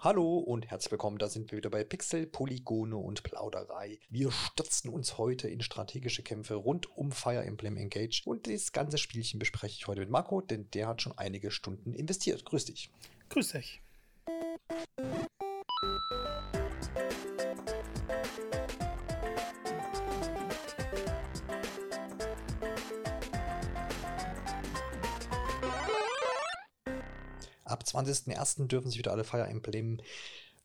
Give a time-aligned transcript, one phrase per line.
[0.00, 3.98] Hallo und herzlich willkommen, da sind wir wieder bei Pixel, Polygone und Plauderei.
[4.08, 8.96] Wir stürzen uns heute in strategische Kämpfe rund um Fire Emblem Engage und das ganze
[8.96, 12.44] Spielchen bespreche ich heute mit Marco, denn der hat schon einige Stunden investiert.
[12.44, 12.92] Grüß dich.
[13.28, 13.82] Grüß dich.
[27.88, 28.66] 20.01.
[28.68, 30.00] dürfen sich wieder alle Fire Emblem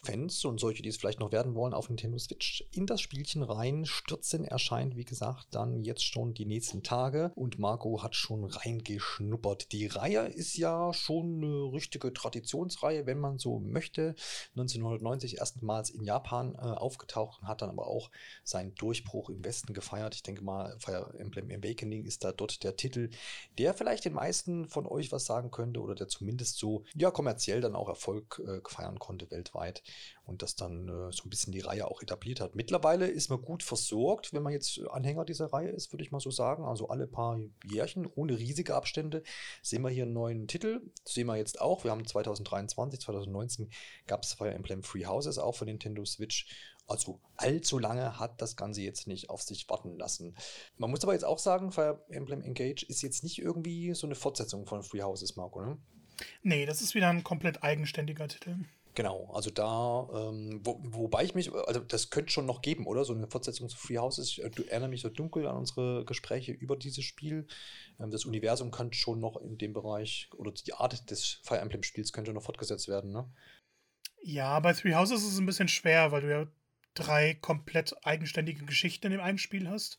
[0.04, 3.44] Fans und solche, die es vielleicht noch werden wollen, auf Nintendo Switch in das Spielchen
[3.44, 4.46] rein stürzen.
[4.46, 9.72] Erscheint, wie gesagt, dann jetzt schon die nächsten Tage und Marco hat schon reingeschnuppert.
[9.72, 14.16] Die Reihe ist ja schon eine richtige Traditionsreihe, wenn man so möchte.
[14.56, 18.12] 1990 erstmals in Japan äh, aufgetaucht und hat dann aber auch
[18.44, 20.16] seinen Durchbruch im Westen gefeiert.
[20.16, 23.10] Ich denke mal, Fire Emblem Awakening ist da dort der Titel,
[23.58, 27.62] der vielleicht den meisten von euch was sagen könnte oder der zumindest so ja kommerziell
[27.62, 29.84] dann auch Erfolg äh, feiern konnte weltweit
[30.26, 32.56] und das dann äh, so ein bisschen die Reihe auch etabliert hat.
[32.56, 36.20] Mittlerweile ist man gut versorgt, wenn man jetzt Anhänger dieser Reihe ist, würde ich mal
[36.20, 36.64] so sagen.
[36.66, 39.24] Also alle paar Jährchen, ohne riesige Abstände,
[39.62, 40.82] sehen wir hier einen neuen Titel.
[41.04, 41.84] Das sehen wir jetzt auch.
[41.84, 43.70] Wir haben 2023, 2019
[44.08, 46.48] gab es Fire Emblem Free Houses auch für Nintendo Switch.
[46.88, 50.36] Also allzu lange hat das Ganze jetzt nicht auf sich warten lassen.
[50.78, 54.16] Man muss aber jetzt auch sagen, Fire Emblem Engage ist jetzt nicht irgendwie so eine
[54.16, 55.78] Fortsetzung von Free Houses, Marco, ne?
[56.44, 58.58] Nee, das ist wieder ein komplett eigenständiger Titel.
[58.96, 63.04] Genau, also da, ähm, wo, wobei ich mich, also das könnte schon noch geben, oder?
[63.04, 64.30] So eine Fortsetzung zu Free Houses.
[64.30, 67.48] Ich äh, erinnere mich so dunkel an unsere Gespräche über dieses Spiel.
[68.00, 72.14] Ähm, das Universum könnte schon noch in dem Bereich, oder die Art des Fire Emblem-Spiels
[72.14, 73.32] könnte noch fortgesetzt werden, ne?
[74.22, 76.48] Ja, bei Three Houses ist es ein bisschen schwer, weil du ja
[76.94, 79.98] drei komplett eigenständige Geschichten in dem einen Spiel hast.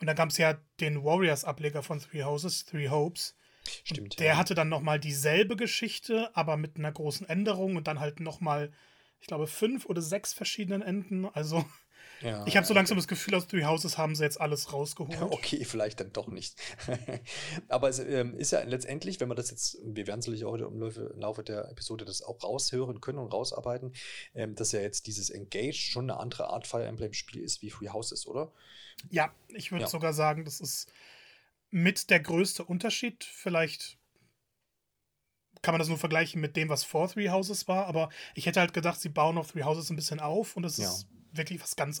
[0.00, 3.36] Und dann gab es ja den Warriors-Ableger von Three Houses, Three Hopes
[3.84, 4.18] Stimmt.
[4.18, 4.36] Der ja.
[4.36, 8.72] hatte dann nochmal dieselbe Geschichte, aber mit einer großen Änderung und dann halt nochmal,
[9.20, 11.26] ich glaube, fünf oder sechs verschiedenen Enden.
[11.26, 11.64] Also
[12.20, 13.02] ja, ich habe so langsam okay.
[13.02, 15.18] das Gefühl, aus Three Houses haben sie jetzt alles rausgeholt.
[15.34, 16.56] Okay, vielleicht dann doch nicht.
[17.68, 20.80] aber es ähm, ist ja letztendlich, wenn man das jetzt, wir werden sicherlich heute im
[20.80, 23.94] Laufe, im Laufe, der Episode das auch raushören können und rausarbeiten,
[24.34, 27.88] ähm, dass ja jetzt dieses Engage schon eine andere Art Fire Emblem-Spiel ist wie Free
[27.88, 28.52] Houses, oder?
[29.10, 29.88] Ja, ich würde ja.
[29.88, 30.92] sogar sagen, das ist
[31.74, 33.24] mit der größte Unterschied.
[33.24, 33.98] Vielleicht
[35.60, 38.60] kann man das nur vergleichen mit dem, was vor Three Houses war, aber ich hätte
[38.60, 40.88] halt gedacht, sie bauen auf Three Houses ein bisschen auf und es ja.
[40.88, 42.00] ist wirklich was ganz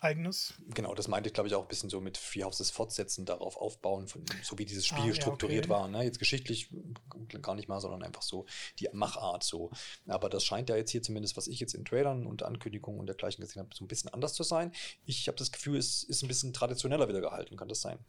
[0.00, 0.54] Eigenes.
[0.74, 3.56] Genau, das meinte ich, glaube ich, auch ein bisschen so mit Three Houses fortsetzen, darauf
[3.56, 5.72] aufbauen, von, so wie dieses Spiel ah, ja, strukturiert okay.
[5.72, 5.86] war.
[5.86, 6.02] Ne?
[6.02, 6.74] Jetzt geschichtlich
[7.40, 8.46] gar nicht mal, sondern einfach so
[8.80, 9.70] die Machart so.
[10.08, 13.06] Aber das scheint ja jetzt hier zumindest, was ich jetzt in Trailern und Ankündigungen und
[13.06, 14.72] dergleichen gesehen habe, so ein bisschen anders zu sein.
[15.04, 17.56] Ich habe das Gefühl, es ist ein bisschen traditioneller wieder gehalten.
[17.56, 18.00] Kann das sein?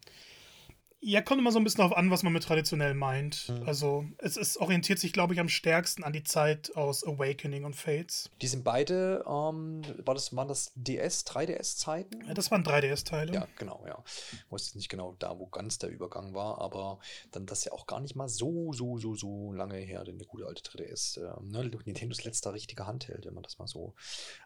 [1.06, 3.50] Ja, kommt immer so ein bisschen darauf an, was man mit traditionell meint.
[3.50, 3.68] Mhm.
[3.68, 7.76] Also, es ist, orientiert sich, glaube ich, am stärksten an die Zeit aus Awakening und
[7.76, 8.30] Fates.
[8.40, 12.24] Die sind beide, ähm, war das, waren das DS, 3DS-Zeiten?
[12.26, 13.34] Ja, das waren 3DS-Teile.
[13.34, 14.02] Ja, genau, ja.
[14.32, 17.00] Ich wusste nicht genau da, wo ganz der Übergang war, aber
[17.32, 20.26] dann das ja auch gar nicht mal so, so, so, so lange her, denn der
[20.26, 23.92] gute alte 3DS, äh, ne, Nintendos letzter richtiger Handheld, wenn man das mal so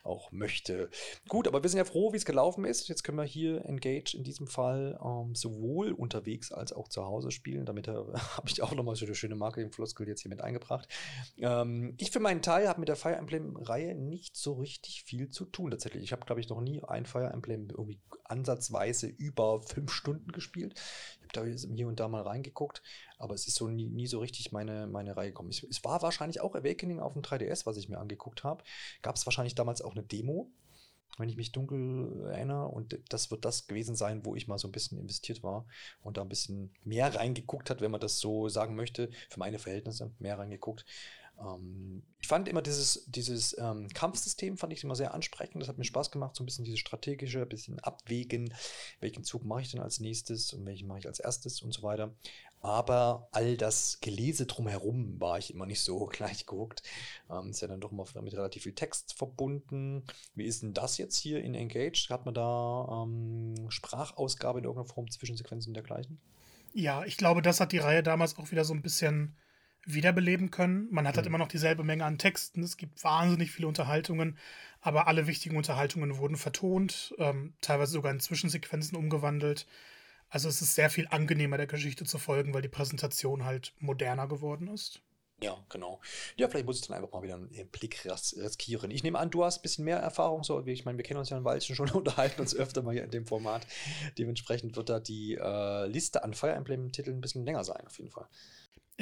[0.02, 0.90] auch möchte.
[1.28, 2.88] Gut, aber wir sind ja froh, wie es gelaufen ist.
[2.88, 7.04] Jetzt können wir hier Engage in diesem Fall ähm, sowohl unterwegs unterwegs als auch zu
[7.04, 7.64] Hause spielen.
[7.64, 10.88] Damit habe ich auch nochmal so eine schöne Marketing-Floskel jetzt hier mit eingebracht.
[11.38, 15.44] Ähm, ich für meinen Teil habe mit der Fire Emblem-Reihe nicht so richtig viel zu
[15.44, 16.02] tun tatsächlich.
[16.04, 20.74] Ich habe, glaube ich, noch nie ein Fire Emblem irgendwie ansatzweise über fünf Stunden gespielt.
[21.16, 22.82] Ich habe da hier und da mal reingeguckt,
[23.18, 25.50] aber es ist so nie, nie so richtig meine, meine Reihe gekommen.
[25.50, 28.64] Es, es war wahrscheinlich auch Awakening auf dem 3DS, was ich mir angeguckt habe.
[29.02, 30.50] Gab es wahrscheinlich damals auch eine Demo
[31.16, 32.68] wenn ich mich dunkel erinnere.
[32.68, 35.66] Und das wird das gewesen sein, wo ich mal so ein bisschen investiert war
[36.02, 39.58] und da ein bisschen mehr reingeguckt hat, wenn man das so sagen möchte, für meine
[39.58, 40.84] Verhältnisse mehr reingeguckt.
[41.40, 45.62] Ähm, ich fand immer dieses, dieses ähm, Kampfsystem, fand ich immer sehr ansprechend.
[45.62, 48.52] Das hat mir Spaß gemacht, so ein bisschen dieses strategische, ein bisschen abwägen,
[49.00, 51.82] welchen Zug mache ich denn als nächstes und welchen mache ich als erstes und so
[51.82, 52.14] weiter.
[52.60, 56.82] Aber all das Gelese drumherum war ich immer nicht so gleich geguckt.
[57.30, 60.04] Ähm, ist ja dann doch mal mit relativ viel Text verbunden.
[60.34, 62.08] Wie ist denn das jetzt hier in Engage?
[62.10, 66.18] Hat man da ähm, Sprachausgabe in irgendeiner Form, Zwischensequenzen und dergleichen?
[66.72, 69.36] Ja, ich glaube, das hat die Reihe damals auch wieder so ein bisschen
[69.84, 70.88] wiederbeleben können.
[70.90, 71.30] Man hat halt mhm.
[71.30, 72.62] immer noch dieselbe Menge an Texten.
[72.62, 74.36] Es gibt wahnsinnig viele Unterhaltungen,
[74.80, 79.66] aber alle wichtigen Unterhaltungen wurden vertont, ähm, teilweise sogar in Zwischensequenzen umgewandelt.
[80.30, 84.28] Also es ist sehr viel angenehmer, der Geschichte zu folgen, weil die Präsentation halt moderner
[84.28, 85.00] geworden ist.
[85.40, 86.00] Ja, genau.
[86.36, 88.90] Ja, vielleicht muss ich dann einfach mal wieder einen Blick riskieren.
[88.90, 90.42] Ich nehme an, du hast ein bisschen mehr Erfahrung.
[90.42, 93.04] So, ich meine, wir kennen uns ja ein Weilchen schon, unterhalten uns öfter mal hier
[93.04, 93.66] in dem Format.
[94.18, 98.10] Dementsprechend wird da die äh, Liste an Fire Emblem-Titeln ein bisschen länger sein, auf jeden
[98.10, 98.26] Fall.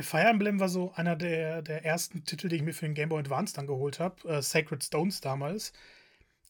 [0.02, 3.08] Fire Emblem war so einer der, der ersten Titel, die ich mir für den Game
[3.08, 4.28] Boy Advance dann geholt habe.
[4.28, 5.72] Äh, Sacred Stones damals.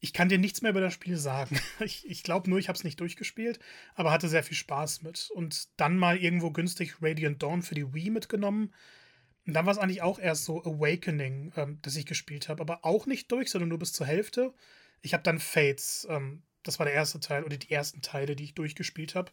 [0.06, 1.58] Ich kann dir nichts mehr über das Spiel sagen.
[1.80, 3.58] Ich, ich glaube nur, ich habe es nicht durchgespielt,
[3.96, 5.32] aber hatte sehr viel Spaß mit.
[5.34, 8.72] Und dann mal irgendwo günstig Radiant Dawn für die Wii mitgenommen.
[9.46, 12.60] Und dann war es eigentlich auch erst so Awakening, ähm, das ich gespielt habe.
[12.60, 14.54] Aber auch nicht durch, sondern nur bis zur Hälfte.
[15.02, 18.44] Ich habe dann Fates, ähm, das war der erste Teil oder die ersten Teile, die
[18.44, 19.32] ich durchgespielt habe.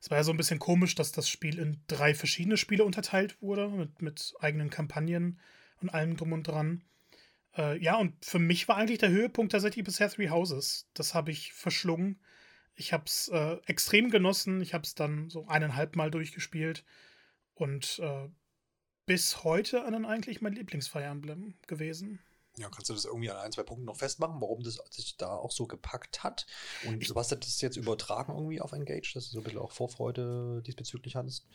[0.00, 3.40] Es war ja so ein bisschen komisch, dass das Spiel in drei verschiedene Spiele unterteilt
[3.40, 5.38] wurde, mit, mit eigenen Kampagnen
[5.80, 6.82] und allem drum und dran.
[7.56, 10.88] Äh, ja, und für mich war eigentlich der Höhepunkt tatsächlich bisher Three Houses.
[10.94, 12.20] Das habe ich verschlungen.
[12.74, 14.60] Ich habe es äh, extrem genossen.
[14.60, 16.84] Ich habe es dann so eineinhalb Mal durchgespielt.
[17.54, 18.28] Und äh,
[19.06, 22.20] bis heute dann eigentlich mein Lieblingsfire Emblem gewesen.
[22.58, 25.28] Ja, kannst du das irgendwie an ein, zwei Punkten noch festmachen, warum das sich da
[25.28, 26.46] auch so gepackt hat?
[26.84, 29.60] Und ich, du hast das jetzt übertragen irgendwie auf Engage, dass du so ein bisschen
[29.60, 31.46] auch Vorfreude diesbezüglich hattest?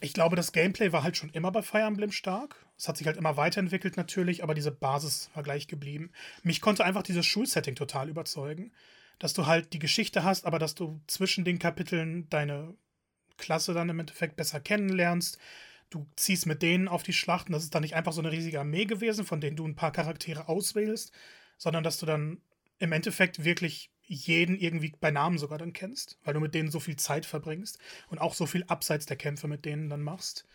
[0.00, 2.64] Ich glaube, das Gameplay war halt schon immer bei Fire Emblem stark.
[2.78, 6.10] Es hat sich halt immer weiterentwickelt natürlich, aber diese Basis war gleich geblieben.
[6.42, 8.72] Mich konnte einfach dieses Schulsetting total überzeugen.
[9.18, 12.74] Dass du halt die Geschichte hast, aber dass du zwischen den Kapiteln deine
[13.36, 15.38] Klasse dann im Endeffekt besser kennenlernst,
[15.90, 17.52] du ziehst mit denen auf die Schlachten.
[17.52, 19.92] Das ist dann nicht einfach so eine riesige Armee gewesen, von denen du ein paar
[19.92, 21.12] Charaktere auswählst,
[21.58, 22.40] sondern dass du dann
[22.78, 26.80] im Endeffekt wirklich jeden irgendwie bei Namen sogar dann kennst, weil du mit denen so
[26.80, 27.78] viel Zeit verbringst
[28.08, 30.46] und auch so viel abseits der Kämpfe mit denen dann machst.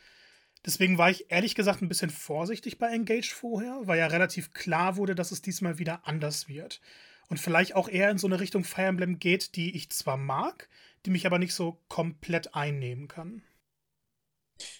[0.65, 4.97] Deswegen war ich ehrlich gesagt ein bisschen vorsichtig bei Engage vorher, weil ja relativ klar
[4.97, 6.81] wurde, dass es diesmal wieder anders wird.
[7.29, 10.67] Und vielleicht auch eher in so eine Richtung Fire Emblem geht, die ich zwar mag,
[11.05, 13.41] die mich aber nicht so komplett einnehmen kann.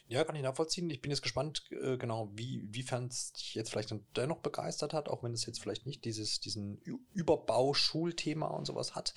[0.08, 0.88] Ja, kann ich nachvollziehen.
[0.92, 5.10] Ich bin jetzt gespannt, äh, genau, wie, wiefern es dich jetzt vielleicht dennoch begeistert hat,
[5.10, 6.78] auch wenn es jetzt vielleicht nicht dieses, diesen
[7.14, 9.16] Überbau-Schulthema und sowas hat.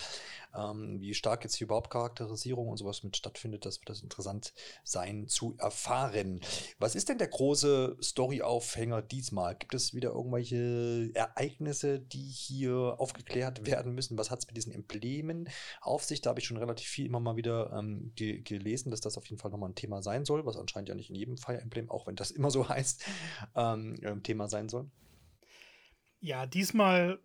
[0.56, 4.54] Ähm, wie stark jetzt hier überhaupt Charakterisierung und sowas mit stattfindet, das wird das interessant
[4.82, 6.40] sein zu erfahren.
[6.78, 9.56] Was ist denn der große Story-Aufhänger diesmal?
[9.56, 14.16] Gibt es wieder irgendwelche Ereignisse, die hier aufgeklärt werden müssen?
[14.16, 15.50] Was hat es mit diesen Emblemen
[15.82, 16.22] auf sich?
[16.22, 19.26] Da habe ich schon relativ viel immer mal wieder ähm, ge gelesen, dass das auf
[19.26, 21.90] jeden Fall nochmal ein Thema sein soll, was anscheinend ja nicht in jedem Fire Emblem,
[21.90, 23.04] auch wenn das immer so heißt,
[23.54, 24.90] ähm, ähm, Thema sein soll.
[26.20, 27.20] Ja, diesmal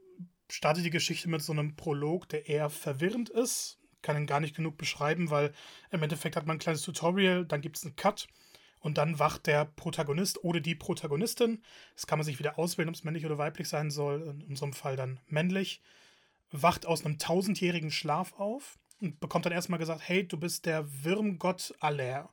[0.50, 3.80] startet die Geschichte mit so einem Prolog, der eher verwirrend ist.
[4.02, 5.54] Kann ihn gar nicht genug beschreiben, weil
[5.90, 8.28] im Endeffekt hat man ein kleines Tutorial, dann gibt es einen Cut
[8.84, 11.64] und dann wacht der Protagonist oder die Protagonistin,
[11.96, 14.74] das kann man sich wieder auswählen, ob es männlich oder weiblich sein soll, in unserem
[14.74, 15.82] Fall dann männlich,
[16.52, 21.04] wacht aus einem tausendjährigen Schlaf auf und bekommt dann erstmal gesagt, hey, du bist der
[21.04, 22.33] Wirmgott Aller.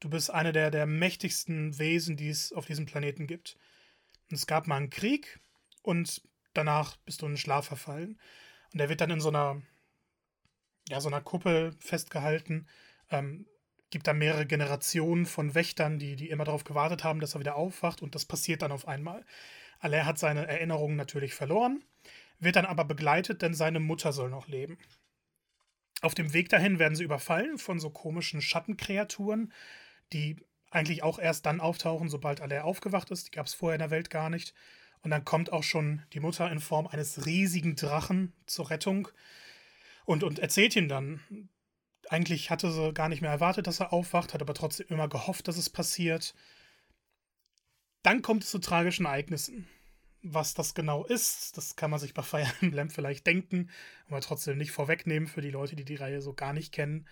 [0.00, 3.56] Du bist eine der, der mächtigsten Wesen, die es auf diesem Planeten gibt.
[4.30, 5.40] Und es gab mal einen Krieg
[5.82, 6.22] und
[6.54, 8.18] danach bist du in den Schlaf verfallen.
[8.72, 9.60] Und er wird dann in so einer,
[10.88, 12.66] ja, so einer Kuppel festgehalten.
[13.10, 13.46] Ähm,
[13.90, 17.56] gibt da mehrere Generationen von Wächtern, die, die immer darauf gewartet haben, dass er wieder
[17.56, 18.02] aufwacht.
[18.02, 19.26] Und das passiert dann auf einmal.
[19.80, 21.82] Aller hat seine Erinnerungen natürlich verloren,
[22.38, 24.78] wird dann aber begleitet, denn seine Mutter soll noch leben.
[26.02, 29.52] Auf dem Weg dahin werden sie überfallen von so komischen Schattenkreaturen,
[30.12, 30.36] die
[30.70, 33.28] eigentlich auch erst dann auftauchen, sobald Aller aufgewacht ist.
[33.28, 34.54] Die gab es vorher in der Welt gar nicht.
[35.02, 39.08] Und dann kommt auch schon die Mutter in Form eines riesigen Drachen zur Rettung
[40.10, 41.48] und, und erzählt ihm dann,
[42.08, 45.46] eigentlich hatte sie gar nicht mehr erwartet, dass er aufwacht, hat aber trotzdem immer gehofft,
[45.46, 46.34] dass es passiert.
[48.02, 49.68] Dann kommt es zu tragischen Ereignissen.
[50.22, 53.70] Was das genau ist, das kann man sich bei Fire Emblem vielleicht denken,
[54.08, 57.06] aber trotzdem nicht vorwegnehmen für die Leute, die die Reihe so gar nicht kennen.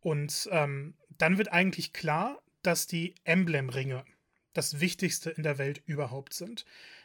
[0.00, 4.04] Und ähm, dann wird eigentlich klar, dass die Emblem-Ringe
[4.52, 6.64] das Wichtigste in der Welt überhaupt sind.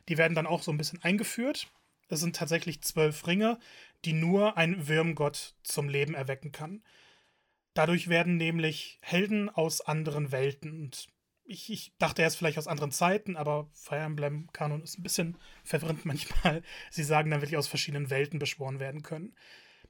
[0.09, 1.67] Die werden dann auch so ein bisschen eingeführt.
[2.07, 3.59] Es sind tatsächlich zwölf Ringe,
[4.03, 6.83] die nur ein Würmgott zum Leben erwecken kann.
[7.73, 11.07] Dadurch werden nämlich Helden aus anderen Welten und
[11.47, 15.37] ich, ich dachte erst vielleicht aus anderen Zeiten, aber Fire Emblem Kanon ist ein bisschen
[15.63, 16.63] verwirrend manchmal.
[16.89, 19.35] Sie sagen dann wirklich aus verschiedenen Welten beschworen werden können.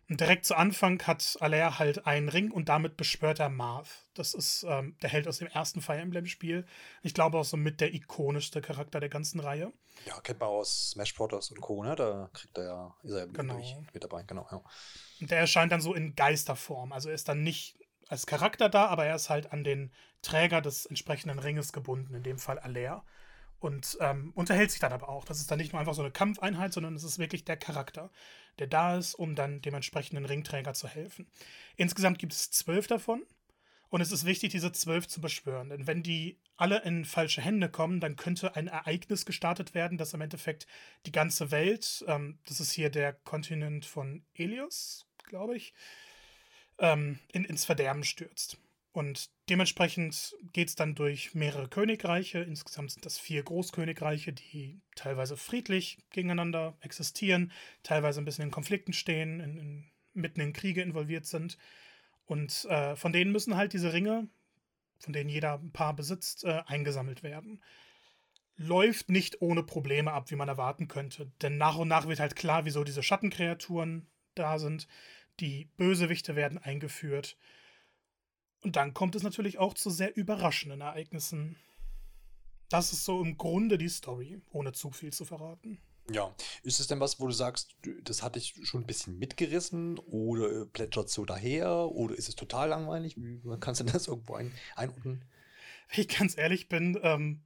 [0.08, 3.88] Und direkt zu Anfang hat Alair halt einen Ring und damit beschwört er Marth.
[4.14, 6.66] Das ist ähm, der Held aus dem ersten Fire Emblem-Spiel.
[7.02, 9.74] Ich glaube auch so mit der ikonischste Charakter der ganzen Reihe.
[10.06, 11.50] Ja, kennt man aus Smash Bros.
[11.50, 11.96] und Co., ne?
[11.96, 13.88] Da kriegt er ja, ist er genau.
[13.94, 14.62] mit dabei, genau, ja.
[15.22, 16.92] Und der erscheint dann so in Geisterform.
[16.92, 20.62] Also er ist dann nicht als Charakter da, aber er ist halt an den Träger
[20.62, 23.04] des entsprechenden Ringes gebunden, in dem Fall Alair
[23.60, 25.26] und ähm, unterhält sich dann aber auch.
[25.26, 28.12] Das ist dann nicht nur einfach so eine Kampfeinheit, sondern es ist wirklich der Charakter,
[28.60, 31.28] der da ist, um dann dem entsprechenden Ringträger zu helfen.
[31.76, 33.24] Insgesamt gibt es zwölf davon
[33.90, 37.70] und es ist wichtig, diese zwölf zu beschwören, denn wenn die alle in falsche Hände
[37.70, 40.68] kommen, dann könnte ein Ereignis gestartet werden, das im Endeffekt
[41.06, 45.74] die ganze Welt, ähm, das ist hier der Kontinent von Elios, glaube ich,
[46.80, 48.58] ähm, in, ins Verderben stürzt.
[48.96, 52.40] Und dementsprechend geht es dann durch mehrere Königreiche.
[52.40, 57.52] Insgesamt sind das vier Großkönigreiche, die teilweise friedlich gegeneinander existieren,
[57.84, 61.58] teilweise ein bisschen in Konflikten stehen, in, in, mitten in Kriege involviert sind.
[62.26, 64.30] Und äh, von denen müssen halt diese Ringe,
[65.00, 67.62] von denen jeder ein paar besitzt, äh, eingesammelt werden.
[68.56, 71.30] Läuft nicht ohne Probleme ab, wie man erwarten könnte.
[71.42, 74.88] Denn nach und nach wird halt klar, wieso diese Schattenkreaturen da sind.
[75.42, 77.36] Die Bösewichte werden eingeführt.
[78.66, 81.56] Und dann kommt es natürlich auch zu sehr überraschenden Ereignissen.
[82.70, 85.80] Das ist so im Grunde die Story, ohne zu viel zu verraten.
[86.12, 90.00] Ja, ist es denn was, wo du sagst, das hat dich schon ein bisschen mitgerissen
[90.00, 93.18] oder plätschert so daher oder ist es total langweilig?
[93.18, 95.24] Wie kannst du das irgendwo ein, einordnen?
[95.92, 97.44] Wenn ich ganz ehrlich bin, ähm,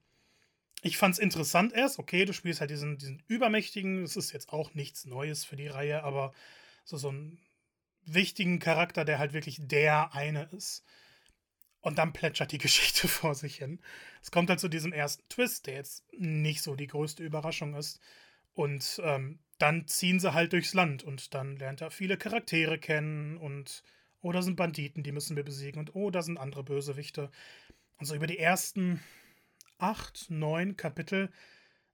[0.84, 2.00] ich fand es interessant erst.
[2.00, 5.68] Okay, du spielst halt diesen, diesen übermächtigen, das ist jetzt auch nichts Neues für die
[5.68, 6.32] Reihe, aber
[6.86, 7.40] so, so einen
[8.06, 10.86] wichtigen Charakter, der halt wirklich der eine ist.
[11.82, 13.80] Und dann plätschert die Geschichte vor sich hin.
[14.22, 18.00] Es kommt halt zu diesem ersten Twist, der jetzt nicht so die größte Überraschung ist.
[18.54, 23.38] Und ähm, dann ziehen sie halt durchs Land und dann lernt er viele Charaktere kennen
[23.38, 23.84] und
[24.22, 27.30] oh, da sind Banditen, die müssen wir besiegen und oh, da sind andere Bösewichte.
[27.98, 29.02] Und so über die ersten
[29.78, 31.30] acht, neun Kapitel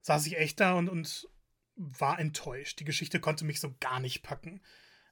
[0.00, 1.28] saß ich echt da und, und
[1.76, 2.80] war enttäuscht.
[2.80, 4.60] Die Geschichte konnte mich so gar nicht packen.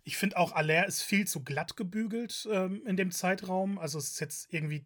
[0.04, 3.78] Ich finde auch, Aller ist viel zu glatt gebügelt ähm, in dem Zeitraum.
[3.78, 4.84] Also es ist jetzt irgendwie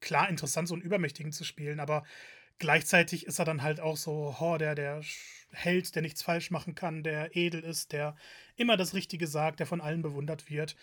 [0.00, 2.04] klar interessant, so einen Übermächtigen zu spielen, aber
[2.58, 5.02] gleichzeitig ist er dann halt auch so, oh, der, der
[5.52, 8.16] Held, der nichts falsch machen kann, der edel ist, der
[8.56, 10.76] immer das Richtige sagt, der von allen bewundert wird.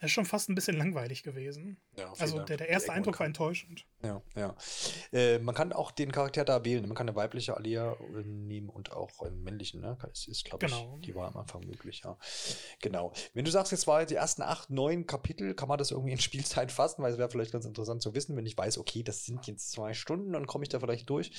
[0.00, 1.76] Das ist schon fast ein bisschen langweilig gewesen.
[2.00, 3.84] Ja, also der, der erste Eindruck war enttäuschend.
[4.02, 4.56] Ja, ja.
[5.12, 6.86] Äh, man kann auch den Charakter da wählen.
[6.86, 9.80] Man kann eine weibliche Alia nehmen und auch einen männlichen.
[9.80, 9.98] Ne?
[10.00, 10.96] Das ist, glaube genau.
[10.96, 12.16] ich, die war am Anfang möglich, ja.
[12.80, 13.12] Genau.
[13.34, 16.20] Wenn du sagst, jetzt war die ersten acht, neun Kapitel, kann man das irgendwie in
[16.20, 19.24] Spielzeit fassen, weil es wäre vielleicht ganz interessant zu wissen, wenn ich weiß, okay, das
[19.26, 21.32] sind jetzt zwei Stunden, dann komme ich da vielleicht durch.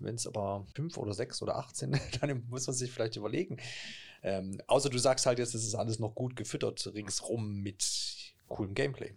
[0.00, 3.58] Wenn es aber fünf oder sechs oder acht sind, dann muss man sich vielleicht überlegen.
[4.22, 7.84] Ähm, außer du sagst halt jetzt, es ist alles noch gut gefüttert ringsrum mit
[8.48, 9.14] coolem Gameplay.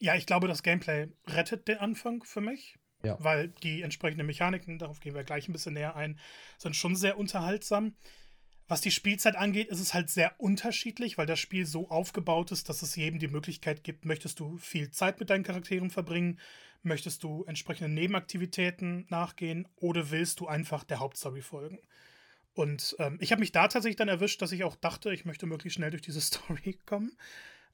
[0.00, 2.76] Ja, ich glaube, das Gameplay rettet den Anfang für mich.
[3.02, 3.16] Ja.
[3.18, 6.18] Weil die entsprechenden Mechaniken, darauf gehen wir gleich ein bisschen näher ein,
[6.58, 7.94] sind schon sehr unterhaltsam.
[8.68, 12.68] Was die Spielzeit angeht, ist es halt sehr unterschiedlich, weil das Spiel so aufgebaut ist,
[12.68, 16.38] dass es jedem die Möglichkeit gibt, möchtest du viel Zeit mit deinen Charakteren verbringen,
[16.82, 21.80] möchtest du entsprechende Nebenaktivitäten nachgehen oder willst du einfach der Hauptstory folgen.
[22.52, 25.46] Und ähm, ich habe mich da tatsächlich dann erwischt, dass ich auch dachte, ich möchte
[25.46, 27.16] möglichst schnell durch diese Story kommen.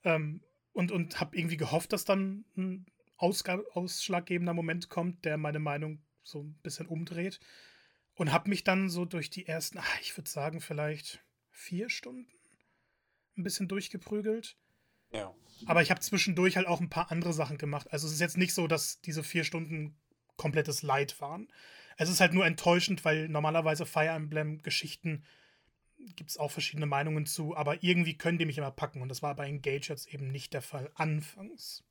[0.04, 0.40] Ähm,
[0.76, 6.02] und und habe irgendwie gehofft, dass dann ein Ausg ausschlaggebender Moment kommt, der meine Meinung
[6.23, 7.40] so ein bisschen umdreht.
[8.14, 12.30] Und habe mich dann so durch die ersten, ach, ich würde sagen, vielleicht vier Stunden
[13.38, 14.59] ein bisschen durchgeprügelt.
[15.12, 15.35] Ja.
[15.64, 17.90] Aber ich habe zwischendurch halt auch ein paar andere Sachen gemacht.
[17.90, 19.99] Also es ist jetzt nicht so, dass diese vier Stunden
[20.37, 21.49] komplettes Leid waren.
[21.97, 25.25] Es ist halt nur enttäuschend, weil normalerweise Fire Emblem-Geschichten
[26.15, 29.23] gibt es auch verschiedene Meinungen zu, aber irgendwie können die mich immer packen und das
[29.23, 31.83] war bei Engage jetzt eben nicht der Fall anfangs.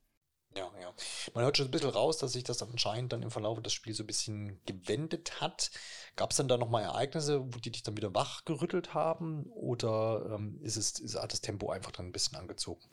[0.56, 0.94] Ja, ja.
[1.34, 3.98] Man hört schon ein bisschen raus, dass sich das anscheinend dann im Verlauf des Spiels
[3.98, 5.70] so ein bisschen gewendet hat.
[6.16, 9.44] Gab es dann da nochmal Ereignisse, wo die dich dann wieder wachgerüttelt haben?
[9.50, 12.88] Oder ähm, ist es, ist, hat das Tempo einfach dann ein bisschen angezogen?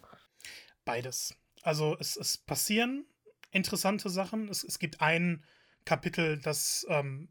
[0.84, 1.36] Beides.
[1.62, 3.06] Also es, es passieren
[3.52, 4.50] interessante Sachen.
[4.50, 5.46] Es, es gibt einen
[5.86, 7.30] Kapitel, das ähm,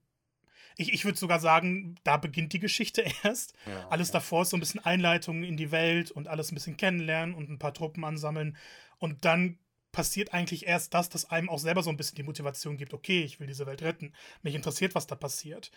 [0.76, 3.54] ich, ich würde sogar sagen, da beginnt die Geschichte erst.
[3.66, 4.14] Ja, alles ja.
[4.14, 7.50] davor ist so ein bisschen Einleitung in die Welt und alles ein bisschen kennenlernen und
[7.50, 8.56] ein paar Truppen ansammeln.
[8.98, 9.58] Und dann
[9.90, 13.22] passiert eigentlich erst das, dass einem auch selber so ein bisschen die Motivation gibt, okay,
[13.22, 14.14] ich will diese Welt retten.
[14.42, 15.70] Mich interessiert, was da passiert.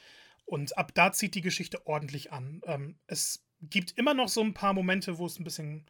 [0.45, 2.61] Und ab da zieht die Geschichte ordentlich an.
[2.65, 5.85] Ähm, es gibt immer noch so ein paar Momente, wo es ein bisschen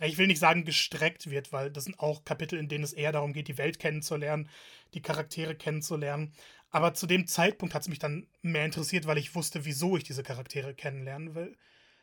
[0.00, 3.12] ich will nicht sagen gestreckt wird, weil das sind auch Kapitel, in denen es eher
[3.12, 4.48] darum geht, die Welt kennenzulernen,
[4.92, 6.32] die Charaktere kennenzulernen.
[6.74, 10.02] Aber zu dem Zeitpunkt hat es mich dann mehr interessiert, weil ich wusste, wieso ich
[10.02, 11.56] diese Charaktere kennenlernen will.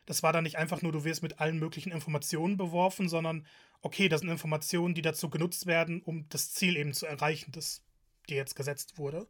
[0.06, 3.46] Das war dann nicht einfach nur, du wirst mit allen möglichen Informationen beworfen, sondern
[3.82, 7.84] okay, das sind Informationen, die dazu genutzt werden, um das Ziel eben zu erreichen, das
[8.30, 9.28] dir jetzt gesetzt wurde.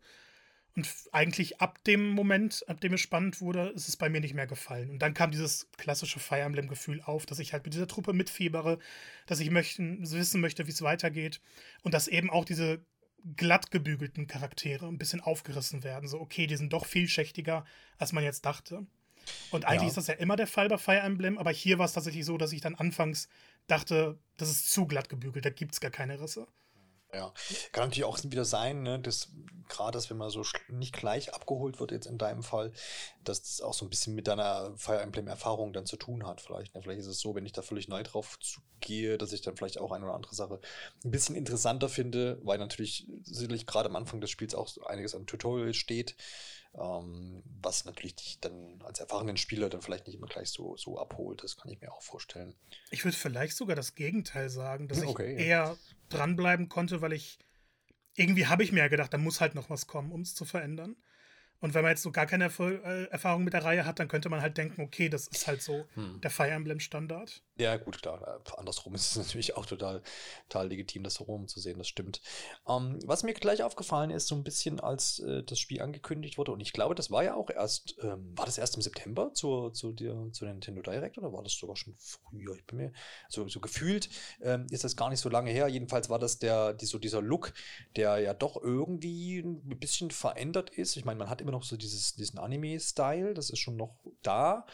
[0.76, 4.34] Und eigentlich ab dem Moment, ab dem es spannend wurde, ist es bei mir nicht
[4.34, 4.90] mehr gefallen.
[4.90, 8.78] Und dann kam dieses klassische Fire Emblem-Gefühl auf, dass ich halt mit dieser Truppe mitfiebere,
[9.26, 11.40] dass ich möchten, wissen möchte, wie es weitergeht.
[11.82, 12.86] Und dass eben auch diese
[13.36, 16.08] glatt gebügelten Charaktere ein bisschen aufgerissen werden.
[16.08, 17.64] So, okay, die sind doch vielschichtiger,
[17.98, 18.86] als man jetzt dachte.
[19.50, 19.88] Und eigentlich ja.
[19.88, 22.38] ist das ja immer der Fall bei Fire Emblem, aber hier war es tatsächlich so,
[22.38, 23.28] dass ich dann anfangs
[23.66, 26.46] dachte, das ist zu glatt gebügelt, da gibt es gar keine Risse.
[27.14, 27.32] Ja,
[27.72, 29.28] kann natürlich auch wieder sein, ne, dass
[29.68, 32.72] gerade, dass wenn man so nicht gleich abgeholt wird, jetzt in deinem Fall,
[33.24, 36.40] dass das auch so ein bisschen mit deiner Fire Emblem-Erfahrung dann zu tun hat.
[36.40, 36.82] Vielleicht, ne?
[36.82, 38.38] vielleicht ist es so, wenn ich da völlig neu drauf
[38.80, 40.60] gehe, dass ich dann vielleicht auch eine oder andere Sache
[41.04, 45.26] ein bisschen interessanter finde, weil natürlich sicherlich gerade am Anfang des Spiels auch einiges an
[45.26, 46.16] Tutorial steht,
[46.74, 50.98] ähm, was natürlich dich dann als erfahrenen Spieler dann vielleicht nicht immer gleich so, so
[50.98, 51.42] abholt.
[51.42, 52.54] Das kann ich mir auch vorstellen.
[52.90, 55.76] Ich würde vielleicht sogar das Gegenteil sagen, dass okay, ich ja.
[56.12, 57.38] Dranbleiben konnte, weil ich
[58.14, 60.44] irgendwie habe ich mir ja gedacht, da muss halt noch was kommen, um es zu
[60.44, 60.96] verändern.
[61.60, 64.28] Und wenn man jetzt so gar keine äh, Erfahrung mit der Reihe hat, dann könnte
[64.28, 66.20] man halt denken, okay, das ist halt so hm.
[66.20, 67.44] der Fire Emblem Standard.
[67.58, 68.40] Ja, gut, klar.
[68.46, 70.02] Äh, andersrum ist es natürlich auch total,
[70.48, 72.22] total legitim, das so rumzusehen, das stimmt.
[72.66, 76.52] Ähm, was mir gleich aufgefallen ist, so ein bisschen, als äh, das Spiel angekündigt wurde,
[76.52, 79.74] und ich glaube, das war ja auch erst, ähm, war das erst im September zur,
[79.74, 82.54] zu, der, zu der Nintendo Direct oder war das sogar schon früher?
[82.56, 82.92] Ich bin mir
[83.28, 84.08] so, so gefühlt,
[84.40, 85.68] ähm, ist das gar nicht so lange her.
[85.68, 87.52] Jedenfalls war das der, die, so dieser Look,
[87.96, 90.96] der ja doch irgendwie ein bisschen verändert ist.
[90.96, 94.66] Ich meine, man hat immer noch so dieses, diesen Anime-Style, das ist schon noch da.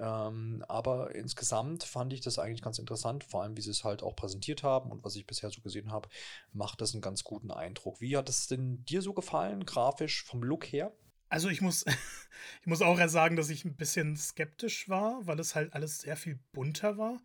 [0.00, 4.02] Ähm, aber insgesamt fand ich das eigentlich ganz interessant, vor allem wie sie es halt
[4.02, 6.08] auch präsentiert haben und was ich bisher so gesehen habe,
[6.52, 8.00] macht das einen ganz guten Eindruck.
[8.00, 10.92] Wie hat es denn dir so gefallen, grafisch vom Look her?
[11.28, 11.84] Also ich muss,
[12.60, 16.16] ich muss auch sagen, dass ich ein bisschen skeptisch war, weil es halt alles sehr
[16.16, 17.20] viel bunter war.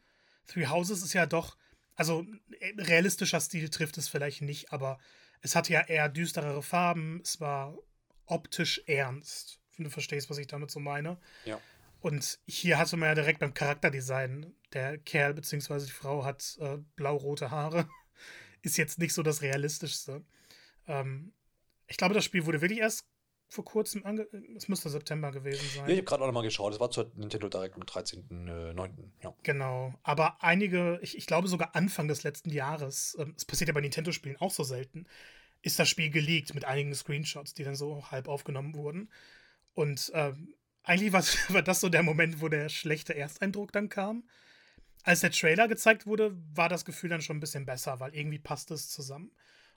[0.48, 1.58] Three Houses ist ja doch,
[1.96, 2.25] also
[2.60, 4.98] äh, realistischer Stil trifft es vielleicht nicht, aber
[5.42, 7.77] es hatte ja eher düsterere Farben, es war
[8.25, 11.20] optisch ernst, wenn du verstehst, was ich damit so meine.
[11.46, 11.60] Ja.
[12.04, 15.86] Und hier hatte man ja direkt beim Charakterdesign, der Kerl bzw.
[15.86, 17.88] die Frau hat äh, blau-rote Haare.
[18.62, 20.22] Ist jetzt nicht so das Realistischste.
[20.86, 21.32] Ähm,
[21.88, 23.06] ich glaube, das Spiel wurde wirklich erst
[23.48, 24.28] vor kurzem ange.
[24.54, 25.86] Es müsste September gewesen sein.
[25.86, 26.74] Ja, ich habe gerade auch nochmal geschaut.
[26.74, 28.50] Es war zur Nintendo Direct am 13.09.
[28.50, 29.34] Äh, ja.
[29.44, 29.94] Genau.
[30.04, 33.80] Aber einige, ich, ich, glaube sogar Anfang des letzten Jahres, ähm, es passiert ja bei
[33.80, 35.06] Nintendo-Spielen auch so selten,
[35.62, 39.10] ist das Spiel geleakt mit einigen Screenshots, die dann so halb aufgenommen wurden.
[39.74, 41.13] Und ähm, eigentlich
[41.50, 44.24] war das so der Moment, wo der schlechte Ersteindruck dann kam.
[45.04, 48.40] Als der Trailer gezeigt wurde, war das Gefühl dann schon ein bisschen besser, weil irgendwie
[48.40, 49.32] passt es zusammen.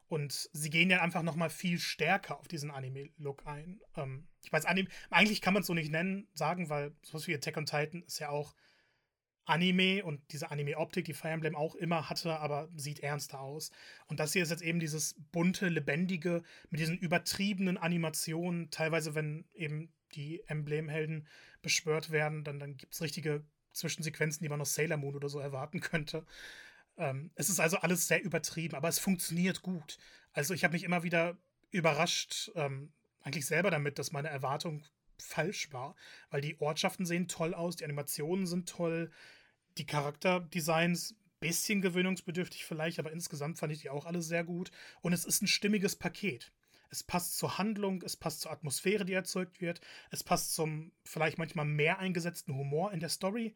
[0.08, 3.80] Und sie gehen ja einfach nochmal viel stärker auf diesen Anime-Look ein.
[3.96, 7.34] Ähm, ich weiß, Anime, eigentlich kann man es so nicht nennen, sagen, weil sowas wie
[7.34, 8.54] Attack on Titan ist ja auch
[9.46, 13.71] Anime und diese Anime-Optik, die Fire Emblem auch immer hatte, aber sieht ernster aus.
[14.06, 18.71] Und das hier ist jetzt eben dieses bunte, lebendige, mit diesen übertriebenen Animationen.
[18.71, 21.26] Teilweise, wenn eben die Emblemhelden
[21.62, 25.38] beschwört werden, dann, dann gibt es richtige Zwischensequenzen, die man aus Sailor Moon oder so
[25.38, 26.26] erwarten könnte.
[26.97, 29.99] Ähm, es ist also alles sehr übertrieben, aber es funktioniert gut.
[30.32, 31.36] Also ich habe mich immer wieder
[31.71, 34.82] überrascht, ähm, eigentlich selber damit, dass meine Erwartung
[35.18, 35.94] falsch war,
[36.30, 39.10] weil die Ortschaften sehen toll aus, die Animationen sind toll,
[39.78, 45.12] die Charakterdesigns bisschen gewöhnungsbedürftig vielleicht, aber insgesamt fand ich die auch alle sehr gut und
[45.12, 46.52] es ist ein stimmiges Paket.
[46.89, 51.39] Es passt zur Handlung, es passt zur Atmosphäre, die erzeugt wird, es passt zum vielleicht
[51.39, 53.54] manchmal mehr eingesetzten Humor in der Story.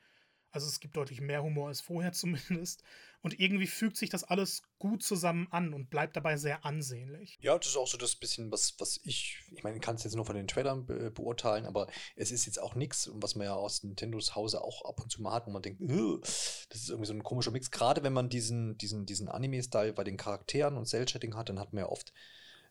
[0.52, 2.82] Also es gibt deutlich mehr Humor als vorher zumindest.
[3.22, 7.38] Und irgendwie fügt sich das alles gut zusammen an und bleibt dabei sehr ansehnlich.
[7.42, 10.04] Ja, das ist auch so das bisschen, was, was ich, ich meine, ich kann es
[10.04, 13.44] jetzt nur von den Trailern be beurteilen, aber es ist jetzt auch nichts, was man
[13.44, 16.88] ja aus Nintendos Hause auch ab und zu mal hat, wo man denkt, das ist
[16.88, 17.70] irgendwie so ein komischer Mix.
[17.70, 21.74] Gerade wenn man diesen, diesen, diesen Anime-Style bei den Charakteren und Cell-Shading hat, dann hat
[21.74, 22.14] man ja oft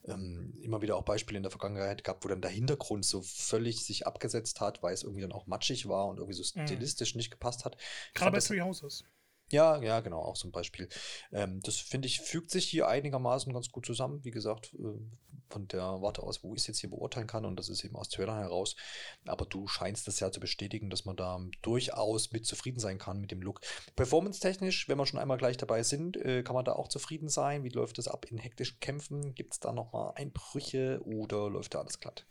[0.06, 3.84] ähm, immer wieder auch Beispiele in der Vergangenheit gehabt, wo dann der Hintergrund so völlig
[3.84, 6.66] sich abgesetzt hat, weil es irgendwie dann auch matschig war und irgendwie so mhm.
[6.66, 7.20] stilistisch mhm.
[7.20, 7.78] nicht gepasst hat.
[8.14, 9.04] Gerade bei Three Houses.
[9.52, 10.88] Ja, ja, genau, auch so ein Beispiel.
[11.32, 14.24] Ähm, das finde ich, fügt sich hier einigermaßen ganz gut zusammen.
[14.24, 15.00] Wie gesagt, äh,
[15.50, 17.96] von der Warte aus, wo ich es jetzt hier beurteilen kann, und das ist eben
[17.96, 18.76] aus Trailern heraus.
[19.26, 23.20] Aber du scheinst das ja zu bestätigen, dass man da durchaus mit zufrieden sein kann
[23.20, 23.62] mit dem Look.
[23.96, 27.64] Performance-technisch, wenn wir schon einmal gleich dabei sind, äh, kann man da auch zufrieden sein.
[27.64, 29.36] Wie läuft das ab in hektischen Kämpfen?
[29.36, 32.26] Gibt es da nochmal Einbrüche oder läuft da alles glatt?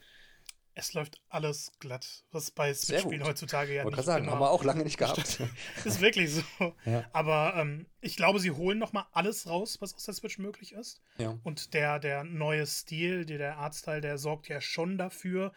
[0.79, 4.63] Es läuft alles glatt, was bei Switch-Spielen heutzutage ja Wollte nicht sagen, haben wir auch
[4.63, 5.41] lange nicht gehabt.
[5.85, 6.73] ist wirklich so.
[6.85, 7.05] Ja.
[7.13, 10.75] Aber ähm, ich glaube, sie holen noch mal alles raus, was aus der Switch möglich
[10.75, 11.03] ist.
[11.17, 11.37] Ja.
[11.43, 15.53] Und der, der neue Stil, der, der Artstyle, der sorgt ja schon dafür,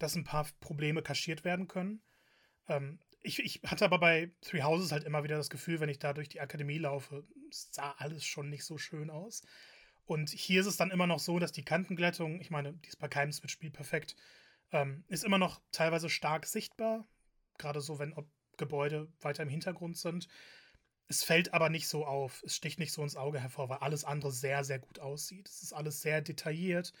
[0.00, 2.02] dass ein paar Probleme kaschiert werden können.
[2.68, 6.00] Ähm, ich, ich hatte aber bei Three Houses halt immer wieder das Gefühl, wenn ich
[6.00, 9.42] da durch die Akademie laufe, sah alles schon nicht so schön aus.
[10.04, 12.98] Und hier ist es dann immer noch so, dass die Kantenglättung, ich meine, die ist
[12.98, 14.16] bei keinem Switch-Spiel perfekt,
[14.74, 17.06] ähm, ist immer noch teilweise stark sichtbar,
[17.58, 18.14] gerade so, wenn
[18.56, 20.28] Gebäude weiter im Hintergrund sind.
[21.06, 24.04] Es fällt aber nicht so auf, es sticht nicht so ins Auge hervor, weil alles
[24.04, 25.48] andere sehr, sehr gut aussieht.
[25.48, 26.92] Es ist alles sehr detailliert.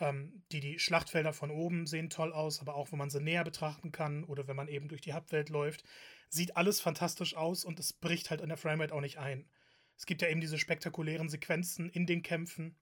[0.00, 3.44] Ähm, die, die Schlachtfelder von oben sehen toll aus, aber auch wenn man sie näher
[3.44, 5.84] betrachten kann oder wenn man eben durch die Hauptwelt läuft,
[6.28, 9.48] sieht alles fantastisch aus und es bricht halt in der Framerate auch nicht ein.
[9.96, 12.76] Es gibt ja eben diese spektakulären Sequenzen in den Kämpfen.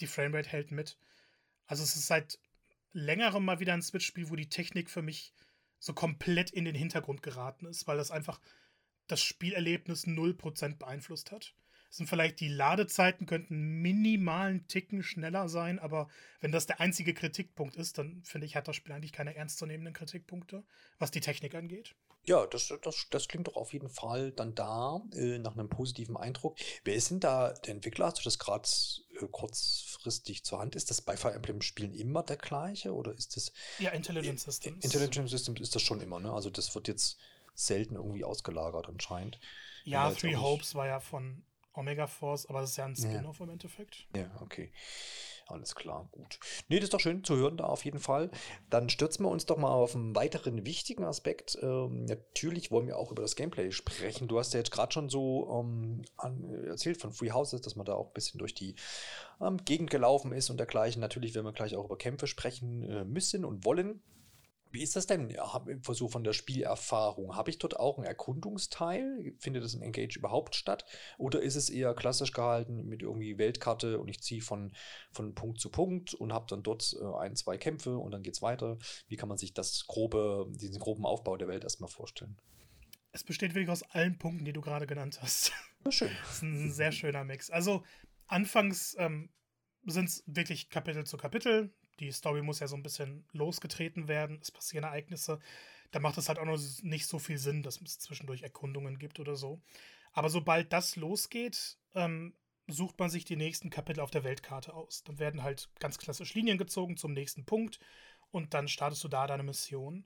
[0.00, 0.98] Die Framerate hält mit.
[1.66, 2.38] Also es ist seit
[2.94, 5.34] längerem mal wieder ein Switch-Spiel, wo die Technik für mich
[5.78, 8.40] so komplett in den Hintergrund geraten ist, weil das einfach
[9.06, 11.54] das Spielerlebnis 0% beeinflusst hat.
[11.90, 16.08] Es sind vielleicht die Ladezeiten könnten minimalen Ticken schneller sein, aber
[16.40, 19.94] wenn das der einzige Kritikpunkt ist, dann finde ich, hat das Spiel eigentlich keine ernstzunehmenden
[19.94, 20.64] Kritikpunkte,
[20.98, 21.94] was die Technik angeht.
[22.26, 26.16] Ja, das, das, das klingt doch auf jeden Fall dann da äh, nach einem positiven
[26.16, 26.56] Eindruck.
[26.84, 28.06] Wer ist denn da der Entwickler?
[28.06, 28.68] Hast du das gerade
[29.20, 30.74] äh, kurzfristig zur Hand?
[30.74, 33.52] Ist das bei Fire Emblem Spielen immer der gleiche oder ist das.
[33.78, 34.84] Ja, Intelligent Systems.
[34.84, 36.32] Intelligent Systems ist das schon immer, ne?
[36.32, 37.18] Also das wird jetzt
[37.54, 39.38] selten irgendwie ausgelagert anscheinend.
[39.84, 43.44] Ja, Three Hopes war ja von Omega Force, aber das ist ja ein Spin-off ja.
[43.44, 44.06] im Endeffekt.
[44.16, 44.72] Ja, okay.
[45.46, 46.38] Alles klar, gut.
[46.68, 48.30] Nee, das ist doch schön zu hören da auf jeden Fall.
[48.70, 51.58] Dann stürzen wir uns doch mal auf einen weiteren wichtigen Aspekt.
[51.60, 54.26] Ähm, natürlich wollen wir auch über das Gameplay sprechen.
[54.26, 57.84] Du hast ja jetzt gerade schon so ähm, an, erzählt von Free Houses, dass man
[57.84, 58.74] da auch ein bisschen durch die
[59.40, 61.00] ähm, Gegend gelaufen ist und dergleichen.
[61.00, 64.02] Natürlich werden wir gleich auch über Kämpfe sprechen äh, müssen und wollen.
[64.74, 65.32] Wie ist das denn
[65.82, 67.36] so von der Spielerfahrung?
[67.36, 69.32] Habe ich dort auch einen Erkundungsteil?
[69.38, 70.84] Findet das in Engage überhaupt statt?
[71.16, 74.74] Oder ist es eher klassisch gehalten mit irgendwie Weltkarte und ich ziehe von,
[75.12, 78.34] von Punkt zu Punkt und habe dann dort äh, ein, zwei Kämpfe und dann geht
[78.34, 78.76] es weiter?
[79.06, 82.36] Wie kann man sich das grobe, diesen groben Aufbau der Welt erstmal vorstellen?
[83.12, 85.52] Es besteht wirklich aus allen Punkten, die du gerade genannt hast.
[85.88, 86.10] Schön.
[86.26, 87.48] Das ist ein sehr schöner Mix.
[87.48, 87.84] Also
[88.26, 89.30] anfangs ähm,
[89.86, 94.38] sind es wirklich Kapitel zu Kapitel die Story muss ja so ein bisschen losgetreten werden,
[94.40, 95.38] es passieren Ereignisse.
[95.90, 99.20] Da macht es halt auch noch nicht so viel Sinn, dass es zwischendurch Erkundungen gibt
[99.20, 99.60] oder so.
[100.12, 102.34] Aber sobald das losgeht, ähm,
[102.66, 105.04] sucht man sich die nächsten Kapitel auf der Weltkarte aus.
[105.04, 107.78] Dann werden halt ganz klassisch Linien gezogen zum nächsten Punkt
[108.30, 110.04] und dann startest du da deine Mission.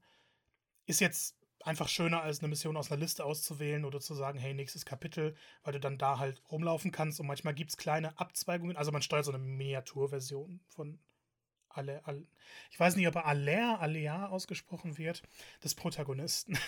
[0.87, 4.55] Ist jetzt einfach schöner, als eine Mission aus einer Liste auszuwählen oder zu sagen, hey,
[4.55, 8.77] nächstes Kapitel, weil du dann da halt rumlaufen kannst und manchmal gibt es kleine Abzweigungen.
[8.77, 10.99] Also man steuert so eine Miniaturversion von
[11.71, 12.27] alle, alle,
[12.71, 15.23] ich weiß nicht, ob er Aller, Alea ausgesprochen wird,
[15.63, 16.59] des Protagonisten.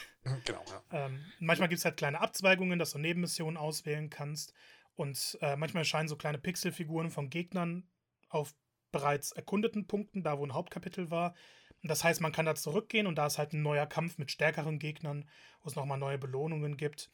[0.44, 1.06] Genau, ja.
[1.06, 4.52] ähm, manchmal gibt es halt kleine Abzweigungen, dass du Nebenmissionen auswählen kannst.
[4.94, 7.88] Und äh, manchmal erscheinen so kleine Pixelfiguren von Gegnern
[8.28, 8.54] auf
[8.92, 11.34] bereits erkundeten Punkten, da wo ein Hauptkapitel war.
[11.82, 14.30] Und das heißt, man kann da zurückgehen und da ist halt ein neuer Kampf mit
[14.30, 15.28] stärkeren Gegnern,
[15.62, 17.10] wo es nochmal neue Belohnungen gibt.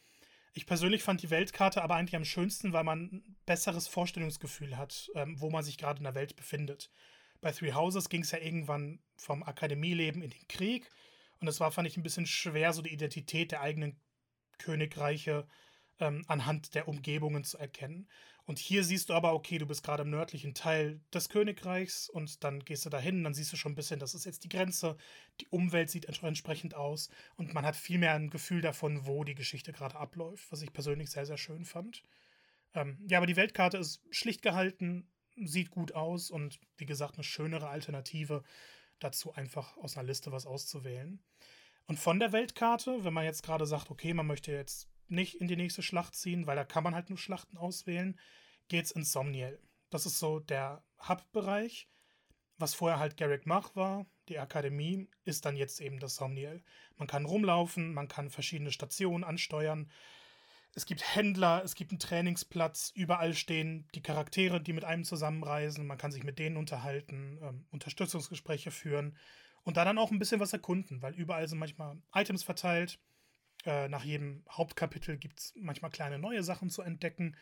[0.53, 5.11] Ich persönlich fand die Weltkarte aber eigentlich am schönsten, weil man ein besseres Vorstellungsgefühl hat,
[5.15, 6.91] ähm, wo man sich gerade in der Welt befindet.
[7.41, 10.91] Bei Three Houses ging es ja irgendwann vom Akademieleben in den Krieg.
[11.41, 14.01] Und es war, fand ich, ein bisschen schwer, so die Identität der eigenen
[14.59, 15.47] Königreiche
[16.01, 18.09] ähm, anhand der Umgebungen zu erkennen.
[18.45, 22.45] Und hier siehst du aber, okay, du bist gerade im nördlichen Teil des Königreichs und
[22.45, 24.97] dann gehst du dahin, dann siehst du schon ein bisschen, das ist jetzt die Grenze.
[25.41, 29.35] Die Umwelt sieht entsprechend aus und man hat viel mehr ein Gefühl davon, wo die
[29.35, 32.05] Geschichte gerade abläuft, was ich persönlich sehr, sehr schön fand.
[32.75, 35.09] Ähm, ja, aber die Weltkarte ist schlicht gehalten,
[35.45, 38.43] sieht gut aus und wie gesagt, eine schönere Alternative
[38.99, 41.23] dazu, einfach aus einer Liste was auszuwählen.
[41.87, 45.47] Und von der Weltkarte, wenn man jetzt gerade sagt, okay, man möchte jetzt nicht in
[45.47, 48.19] die nächste Schlacht ziehen, weil da kann man halt nur Schlachten auswählen,
[48.69, 49.61] geht's ins Somniel.
[49.91, 51.89] Das ist so der Hub-Bereich.
[52.59, 56.65] Was vorher halt Garrick Mach war, die Akademie, ist dann jetzt eben das Somniel.
[56.97, 59.91] Man kann rumlaufen, man kann verschiedene Stationen ansteuern
[60.77, 65.87] es gibt Händler, es gibt einen Trainingsplatz, überall stehen die Charaktere, die mit einem zusammenreisen,
[65.87, 69.17] man kann sich mit denen unterhalten, ähm, Unterstützungsgespräche führen
[69.65, 72.99] und da dann auch ein bisschen was erkunden, weil überall sind manchmal Items verteilt.
[73.65, 77.37] Äh, nach jedem Hauptkapitel gibt es manchmal kleine neue Sachen zu entdecken.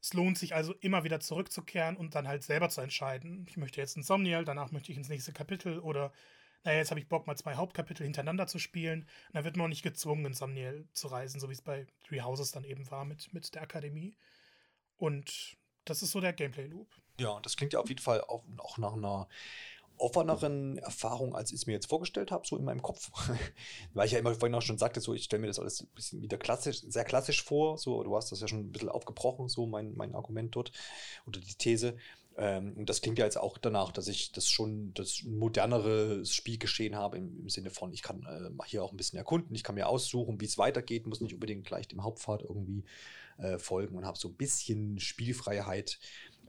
[0.00, 3.46] Es lohnt sich also immer wieder zurückzukehren und dann halt selber zu entscheiden.
[3.48, 6.12] Ich möchte jetzt ins Somniel, danach möchte ich ins nächste Kapitel oder
[6.66, 9.02] naja, jetzt habe ich Bock, mal zwei Hauptkapitel hintereinander zu spielen.
[9.02, 11.86] Und dann wird man auch nicht gezwungen, in Samniel zu reisen, so wie es bei
[12.06, 14.16] Three Houses dann eben war mit, mit der Akademie.
[14.96, 16.88] Und das ist so der Gameplay-Loop.
[17.20, 19.28] Ja, das klingt ja auf jeden Fall auch, auch nach einer
[19.98, 23.10] offeneren Erfahrung, als ich es mir jetzt vorgestellt habe, so in meinem Kopf.
[23.94, 25.88] Weil ich ja immer vorhin auch schon sagte, so ich stelle mir das alles ein
[25.94, 27.78] bisschen wieder klassisch, sehr klassisch vor.
[27.78, 30.72] So, du hast das ja schon ein bisschen aufgebrochen, so mein, mein Argument dort
[31.26, 31.96] oder die These.
[32.38, 36.94] Ähm, und das klingt ja jetzt auch danach, dass ich das schon das modernere Spielgeschehen
[36.94, 39.74] habe, im, im Sinne von, ich kann äh, hier auch ein bisschen erkunden, ich kann
[39.74, 42.84] mir aussuchen, wie es weitergeht, muss nicht unbedingt gleich dem Hauptpfad irgendwie
[43.38, 45.98] äh, folgen und habe so ein bisschen Spielfreiheit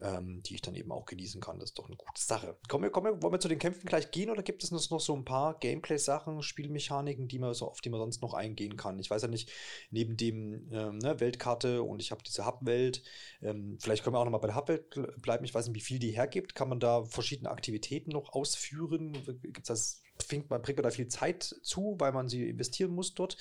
[0.01, 1.59] ähm, die ich dann eben auch genießen kann.
[1.59, 2.57] Das ist doch eine gute Sache.
[2.67, 4.99] Kommen wir, kommen wir, wollen wir zu den Kämpfen gleich gehen oder gibt es noch
[4.99, 8.99] so ein paar Gameplay-Sachen, Spielmechaniken, die man so, auf die man sonst noch eingehen kann?
[8.99, 9.51] Ich weiß ja nicht,
[9.91, 13.03] neben dem ähm, ne, Weltkarte und ich habe diese Hub-Welt,
[13.41, 15.45] ähm, vielleicht können wir auch noch mal bei der Hub-Welt bleiben.
[15.45, 16.55] Ich weiß nicht, wie viel die hergibt.
[16.55, 19.13] Kann man da verschiedene Aktivitäten noch ausführen?
[19.41, 23.13] Gibt das fängt man, bringt man da viel Zeit zu, weil man sie investieren muss
[23.13, 23.37] dort.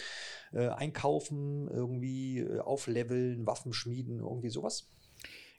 [0.53, 4.89] Äh, einkaufen, irgendwie äh, aufleveln, Waffen schmieden, irgendwie sowas.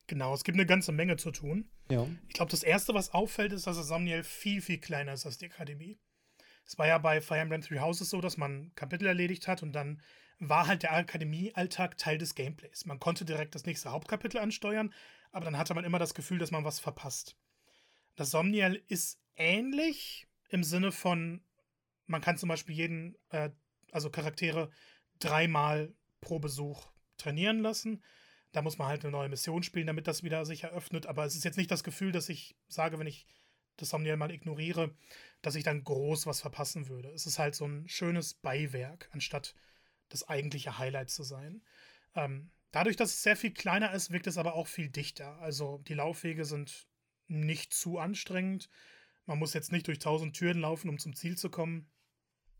[0.07, 1.69] Genau, es gibt eine ganze Menge zu tun.
[1.91, 2.07] Ja.
[2.27, 5.45] Ich glaube, das Erste, was auffällt, ist, dass Somniel viel, viel kleiner ist als die
[5.45, 5.99] Akademie.
[6.65, 9.73] Es war ja bei Fire Emblem Three Houses so, dass man Kapitel erledigt hat und
[9.73, 10.01] dann
[10.39, 12.85] war halt der Akademie-Alltag Teil des Gameplays.
[12.85, 14.93] Man konnte direkt das nächste Hauptkapitel ansteuern,
[15.31, 17.37] aber dann hatte man immer das Gefühl, dass man was verpasst.
[18.15, 21.43] Das Somniel ist ähnlich im Sinne von,
[22.05, 23.49] man kann zum Beispiel jeden, äh,
[23.91, 24.69] also Charaktere
[25.19, 28.03] dreimal pro Besuch trainieren lassen.
[28.51, 31.05] Da muss man halt eine neue Mission spielen, damit das wieder sich eröffnet.
[31.05, 33.27] Aber es ist jetzt nicht das Gefühl, dass ich sage, wenn ich
[33.77, 34.95] das Somniel mal ignoriere,
[35.41, 37.09] dass ich dann groß was verpassen würde.
[37.09, 39.53] Es ist halt so ein schönes Beiwerk, anstatt
[40.09, 41.61] das eigentliche Highlight zu sein.
[42.15, 45.39] Ähm, dadurch, dass es sehr viel kleiner ist, wirkt es aber auch viel dichter.
[45.39, 46.87] Also die Laufwege sind
[47.27, 48.69] nicht zu anstrengend.
[49.25, 51.89] Man muss jetzt nicht durch tausend Türen laufen, um zum Ziel zu kommen.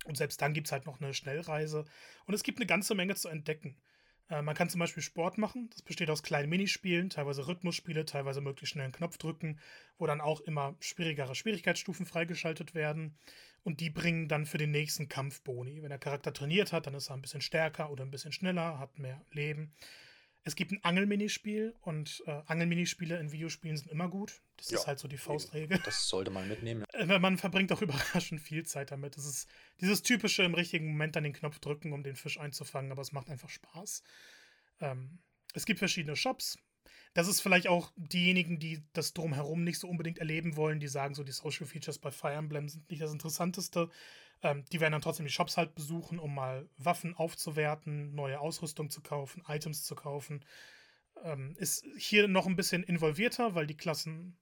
[0.06, 1.86] Und selbst dann gibt es halt noch eine Schnellreise.
[2.26, 3.82] Und es gibt eine ganze Menge zu entdecken.
[4.30, 5.70] Äh, man kann zum Beispiel Sport machen.
[5.72, 9.60] Das besteht aus kleinen Minispielen, teilweise Rhythmusspiele, teilweise möglichst schnell einen Knopf drücken,
[9.98, 13.18] wo dann auch immer schwierigere Schwierigkeitsstufen freigeschaltet werden.
[13.64, 15.82] Und die bringen dann für den nächsten Kampf Boni.
[15.82, 18.80] Wenn der Charakter trainiert hat, dann ist er ein bisschen stärker oder ein bisschen schneller,
[18.80, 19.74] hat mehr Leben.
[20.44, 24.42] Es gibt ein Angelminispiel und äh, Angelminispiele in Videospielen sind immer gut.
[24.58, 25.80] Das ja, ist halt so die Faustregel.
[25.86, 26.84] Das sollte man mitnehmen.
[26.94, 29.16] Äh, man verbringt auch überraschend viel Zeit damit.
[29.16, 29.48] Das ist
[29.80, 33.12] dieses typische im richtigen Moment dann den Knopf drücken, um den Fisch einzufangen, aber es
[33.12, 34.04] macht einfach Spaß.
[34.82, 35.20] Ähm,
[35.54, 36.58] es gibt verschiedene Shops.
[37.14, 41.16] Das ist vielleicht auch diejenigen, die das drumherum nicht so unbedingt erleben wollen, die sagen
[41.16, 43.90] so, die Social Features bei Fire Emblem sind nicht das Interessanteste.
[44.44, 48.90] Ähm, die werden dann trotzdem die Shops halt besuchen, um mal Waffen aufzuwerten, neue Ausrüstung
[48.90, 50.46] zu kaufen, Items zu kaufen.
[51.24, 54.38] Ähm, ist hier noch ein bisschen involvierter, weil die Klassen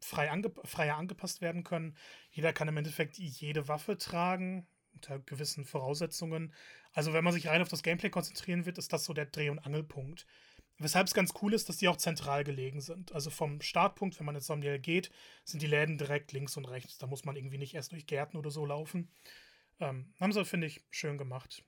[0.00, 1.96] frei ange freier angepasst werden können.
[2.30, 6.52] Jeder kann im Endeffekt jede Waffe tragen, unter gewissen Voraussetzungen.
[6.92, 9.50] Also wenn man sich rein auf das Gameplay konzentrieren wird, ist das so der Dreh-
[9.50, 10.26] und Angelpunkt.
[10.78, 13.12] Weshalb es ganz cool ist, dass die auch zentral gelegen sind.
[13.12, 15.10] Also vom Startpunkt, wenn man jetzt Somniel geht,
[15.44, 16.96] sind die Läden direkt links und rechts.
[16.96, 19.10] Da muss man irgendwie nicht erst durch Gärten oder so laufen.
[19.78, 21.64] Ähm, haben sie, finde ich, schön gemacht.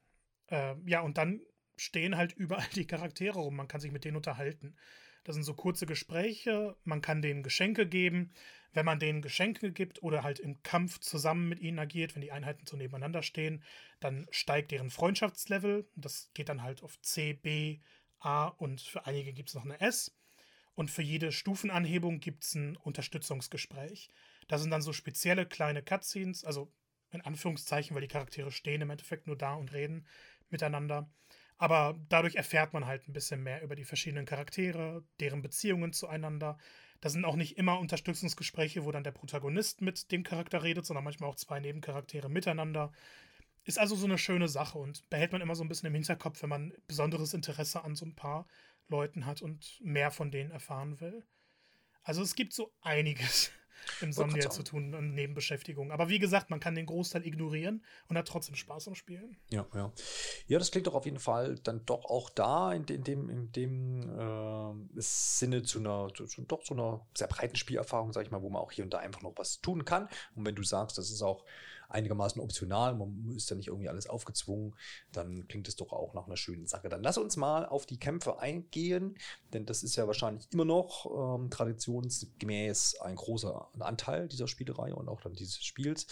[0.49, 1.42] Äh, ja, und dann
[1.77, 3.57] stehen halt überall die Charaktere rum.
[3.57, 4.77] Man kann sich mit denen unterhalten.
[5.24, 6.76] Das sind so kurze Gespräche.
[6.85, 8.32] Man kann denen Geschenke geben.
[8.72, 12.32] Wenn man denen Geschenke gibt oder halt im Kampf zusammen mit ihnen agiert, wenn die
[12.32, 13.62] Einheiten so nebeneinander stehen,
[14.00, 15.87] dann steigt deren Freundschaftslevel.
[15.94, 17.80] Das geht dann halt auf C, B,
[18.18, 20.16] A und für einige gibt es noch eine S.
[20.74, 24.08] Und für jede Stufenanhebung gibt es ein Unterstützungsgespräch.
[24.48, 26.72] Da sind dann so spezielle kleine Cutscenes, also
[27.11, 30.06] in Anführungszeichen, weil die Charaktere stehen im Endeffekt nur da und reden
[30.48, 31.11] miteinander.
[31.62, 36.59] Aber dadurch erfährt man halt ein bisschen mehr über die verschiedenen Charaktere, deren Beziehungen zueinander.
[37.01, 41.05] Da sind auch nicht immer Unterstützungsgespräche, wo dann der Protagonist mit dem Charakter redet, sondern
[41.05, 42.90] manchmal auch zwei Nebencharaktere miteinander.
[43.62, 46.42] Ist also so eine schöne Sache und behält man immer so ein bisschen im Hinterkopf,
[46.42, 48.48] wenn man besonderes Interesse an so ein paar
[48.88, 51.25] Leuten hat und mehr von denen erfahren will.
[52.03, 53.53] Also es gibt so einiges
[54.01, 55.90] im Somniel zu tun an Nebenbeschäftigung.
[55.90, 59.37] Aber wie gesagt, man kann den Großteil ignorieren und hat trotzdem Spaß am Spielen.
[59.51, 59.92] Ja, ja.
[60.47, 63.53] Ja, das klingt doch auf jeden Fall dann doch auch da in, in dem, in
[63.53, 68.31] dem äh, Sinne zu einer, zu, zu, doch zu einer sehr breiten Spielerfahrung, sag ich
[68.31, 70.09] mal, wo man auch hier und da einfach noch was tun kann.
[70.35, 71.45] Und wenn du sagst, das ist auch
[71.92, 74.74] einigermaßen optional, man ist ja nicht irgendwie alles aufgezwungen,
[75.12, 76.88] dann klingt es doch auch nach einer schönen Sache.
[76.88, 79.16] Dann lass uns mal auf die Kämpfe eingehen,
[79.52, 85.09] denn das ist ja wahrscheinlich immer noch ähm, traditionsgemäß ein großer Anteil dieser Spielerei und
[85.09, 86.07] auch dann dieses Spiels.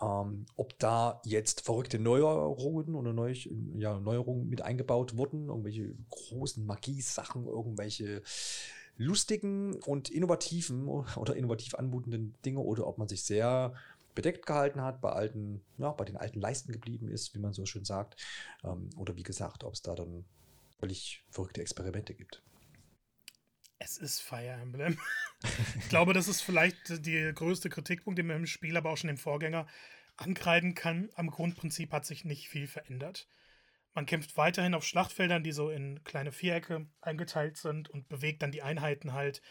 [0.00, 3.34] Ähm, ob da jetzt verrückte Neuerungen oder Neu
[3.76, 8.22] ja, Neuerungen mit eingebaut wurden, irgendwelche großen Magie-Sachen, irgendwelche
[8.96, 13.74] lustigen und innovativen oder innovativ anmutenden Dinge oder ob man sich sehr
[14.14, 17.66] bedeckt gehalten hat, bei alten, ja, bei den alten Leisten geblieben ist, wie man so
[17.66, 18.22] schön sagt.
[18.64, 20.24] Ähm, oder wie gesagt, ob es da dann
[20.78, 22.42] völlig verrückte Experimente gibt.
[23.78, 24.98] Es ist Fire Emblem.
[25.78, 29.10] ich glaube, das ist vielleicht der größte Kritikpunkt, den man im Spiel, aber auch schon
[29.10, 29.66] im Vorgänger
[30.16, 31.10] ankreiden kann.
[31.14, 33.28] Am Grundprinzip hat sich nicht viel verändert.
[33.94, 38.52] Man kämpft weiterhin auf Schlachtfeldern, die so in kleine Vierecke eingeteilt sind und bewegt dann
[38.52, 39.42] die Einheiten halt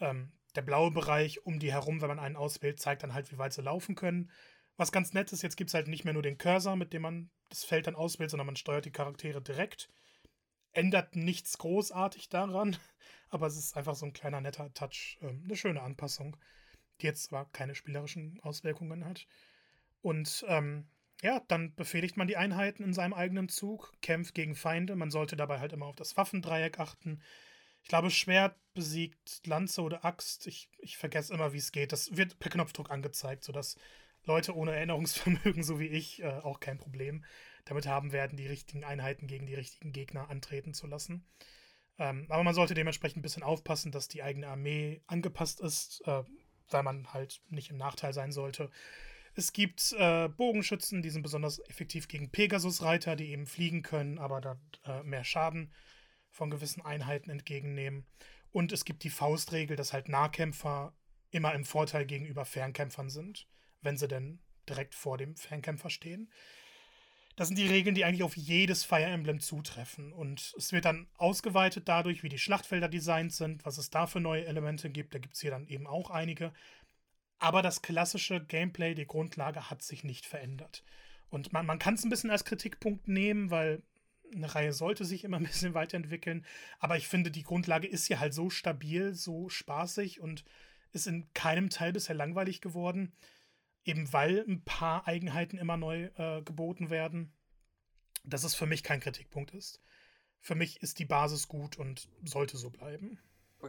[0.00, 3.38] ähm, der blaue Bereich um die herum, wenn man einen auswählt, zeigt dann halt, wie
[3.38, 4.30] weit sie laufen können.
[4.76, 7.02] Was ganz nett ist, jetzt gibt es halt nicht mehr nur den Cursor, mit dem
[7.02, 9.88] man das Feld dann auswählt, sondern man steuert die Charaktere direkt.
[10.72, 12.76] Ändert nichts großartig daran,
[13.30, 16.36] aber es ist einfach so ein kleiner netter Touch, ähm, eine schöne Anpassung,
[17.00, 19.26] die jetzt zwar keine spielerischen Auswirkungen hat.
[20.02, 20.88] Und ähm,
[21.22, 24.96] ja, dann befehligt man die Einheiten in seinem eigenen Zug, kämpft gegen Feinde.
[24.96, 27.22] Man sollte dabei halt immer auf das Waffendreieck achten.
[27.86, 30.48] Ich glaube, Schwert besiegt Lanze oder Axt.
[30.48, 31.92] Ich, ich vergesse immer, wie es geht.
[31.92, 33.76] Das wird per Knopfdruck angezeigt, sodass
[34.24, 37.24] Leute ohne Erinnerungsvermögen, so wie ich, äh, auch kein Problem
[37.64, 41.28] damit haben werden, die richtigen Einheiten gegen die richtigen Gegner antreten zu lassen.
[41.96, 46.24] Ähm, aber man sollte dementsprechend ein bisschen aufpassen, dass die eigene Armee angepasst ist, äh,
[46.68, 48.68] weil man halt nicht im Nachteil sein sollte.
[49.36, 54.40] Es gibt äh, Bogenschützen, die sind besonders effektiv gegen Pegasus-Reiter, die eben fliegen können, aber
[54.40, 55.70] dann äh, mehr Schaden
[56.36, 58.06] von gewissen Einheiten entgegennehmen.
[58.52, 60.94] Und es gibt die Faustregel, dass halt Nahkämpfer
[61.30, 63.48] immer im Vorteil gegenüber Fernkämpfern sind,
[63.80, 66.30] wenn sie denn direkt vor dem Fernkämpfer stehen.
[67.36, 70.12] Das sind die Regeln, die eigentlich auf jedes Fire Emblem zutreffen.
[70.12, 74.20] Und es wird dann ausgeweitet dadurch, wie die Schlachtfelder designt sind, was es da für
[74.20, 75.14] neue Elemente gibt.
[75.14, 76.52] Da gibt es hier dann eben auch einige.
[77.38, 80.82] Aber das klassische Gameplay, die Grundlage hat sich nicht verändert.
[81.28, 83.82] Und man, man kann es ein bisschen als Kritikpunkt nehmen, weil
[84.34, 86.44] eine Reihe sollte sich immer ein bisschen weiterentwickeln.
[86.78, 90.44] Aber ich finde, die Grundlage ist hier halt so stabil, so spaßig und
[90.92, 93.12] ist in keinem Teil bisher langweilig geworden.
[93.84, 97.32] Eben weil ein paar Eigenheiten immer neu äh, geboten werden.
[98.24, 99.80] Dass es für mich kein Kritikpunkt ist.
[100.40, 103.18] Für mich ist die Basis gut und sollte so bleiben.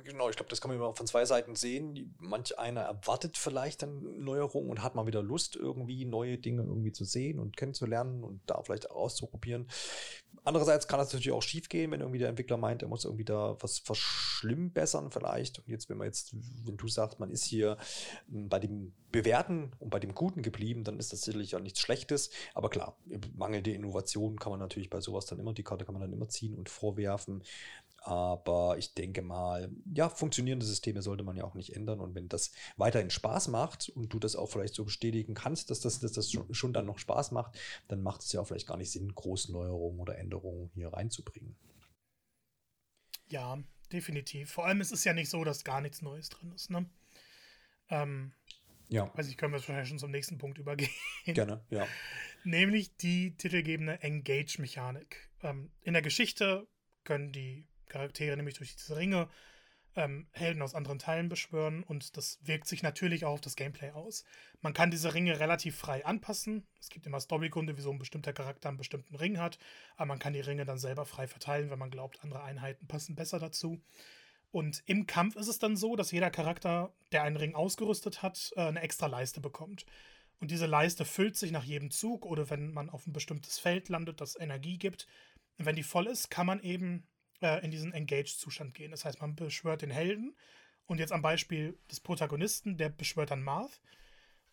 [0.03, 2.13] Genau, ich glaube, das kann man immer von zwei Seiten sehen.
[2.19, 6.91] Manch einer erwartet vielleicht dann Neuerungen und hat mal wieder Lust, irgendwie neue Dinge irgendwie
[6.91, 9.67] zu sehen und kennenzulernen und da vielleicht auszuprobieren.
[10.43, 13.25] Andererseits kann das natürlich auch schief gehen, wenn irgendwie der Entwickler meint, er muss irgendwie
[13.25, 15.59] da was verschlimmbessern vielleicht.
[15.59, 17.77] Und jetzt, wenn man jetzt, wenn du sagst, man ist hier
[18.29, 21.79] hm, bei dem Bewerten und bei dem Guten geblieben, dann ist das sicherlich auch nichts
[21.79, 22.29] Schlechtes.
[22.53, 22.97] Aber klar,
[23.35, 26.29] mangelnde Innovation kann man natürlich bei sowas dann immer, die Karte kann man dann immer
[26.29, 27.43] ziehen und vorwerfen.
[28.07, 31.99] Aber ich denke mal, ja, funktionierende Systeme sollte man ja auch nicht ändern.
[31.99, 35.81] Und wenn das weiterhin Spaß macht und du das auch vielleicht so bestätigen kannst, dass
[35.81, 38.65] das, dass das schon, schon dann noch Spaß macht, dann macht es ja auch vielleicht
[38.65, 41.57] gar nicht Sinn, große Neuerungen oder Änderungen hier reinzubringen.
[43.27, 44.51] Ja, definitiv.
[44.51, 46.69] Vor allem ist es ja nicht so, dass gar nichts Neues drin ist.
[46.69, 46.89] Ne?
[47.89, 48.31] Ähm,
[48.87, 49.11] ja.
[49.17, 50.89] Weiß ich, können wir wahrscheinlich schon zum nächsten Punkt übergehen.
[51.25, 51.85] Gerne, ja.
[52.45, 55.29] Nämlich die titelgebende Engage-Mechanik.
[55.43, 56.69] Ähm, in der Geschichte
[57.03, 59.29] können die Charaktere nämlich durch diese Ringe
[59.97, 63.91] ähm, Helden aus anderen Teilen beschwören und das wirkt sich natürlich auch auf das Gameplay
[63.91, 64.23] aus.
[64.61, 66.67] Man kann diese Ringe relativ frei anpassen.
[66.79, 69.57] Es gibt immer Storygründe, wieso ein bestimmter Charakter einen bestimmten Ring hat,
[69.95, 73.15] aber man kann die Ringe dann selber frei verteilen, wenn man glaubt, andere Einheiten passen
[73.15, 73.81] besser dazu.
[74.51, 78.53] Und im Kampf ist es dann so, dass jeder Charakter, der einen Ring ausgerüstet hat,
[78.55, 79.85] äh, eine extra Leiste bekommt.
[80.39, 83.89] Und diese Leiste füllt sich nach jedem Zug oder wenn man auf ein bestimmtes Feld
[83.89, 85.07] landet, das Energie gibt.
[85.57, 87.07] Und wenn die voll ist, kann man eben
[87.41, 88.91] äh, in diesen Engaged-Zustand gehen.
[88.91, 90.35] Das heißt, man beschwört den Helden
[90.85, 93.81] und jetzt am Beispiel des Protagonisten, der beschwört dann Marth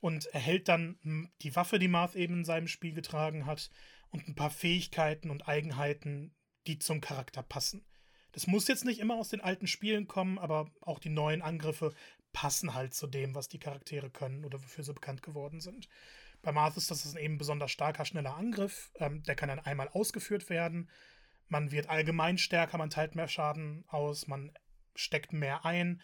[0.01, 3.70] und erhält dann die Waffe, die Marth eben in seinem Spiel getragen hat
[4.11, 6.35] und ein paar Fähigkeiten und Eigenheiten,
[6.66, 7.87] die zum Charakter passen.
[8.33, 11.94] Das muss jetzt nicht immer aus den alten Spielen kommen, aber auch die neuen Angriffe
[12.33, 15.88] passen halt zu dem, was die Charaktere können oder wofür sie bekannt geworden sind.
[16.42, 18.90] Bei Marth ist das ein eben besonders starker, schneller Angriff.
[18.97, 20.90] Ähm, der kann dann einmal ausgeführt werden
[21.49, 24.53] man wird allgemein stärker, man teilt mehr Schaden aus, man
[24.95, 26.01] steckt mehr ein.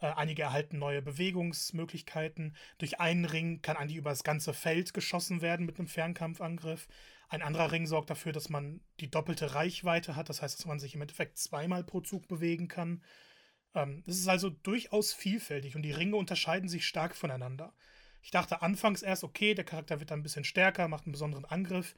[0.00, 2.56] Äh, einige erhalten neue Bewegungsmöglichkeiten.
[2.78, 6.88] Durch einen Ring kann an die über das ganze Feld geschossen werden mit einem Fernkampfangriff.
[7.28, 10.28] Ein anderer Ring sorgt dafür, dass man die doppelte Reichweite hat.
[10.28, 13.02] Das heißt, dass man sich im Endeffekt zweimal pro Zug bewegen kann.
[13.74, 17.74] Ähm, das ist also durchaus vielfältig und die Ringe unterscheiden sich stark voneinander.
[18.22, 21.44] Ich dachte anfangs erst, okay, der Charakter wird dann ein bisschen stärker, macht einen besonderen
[21.44, 21.94] Angriff.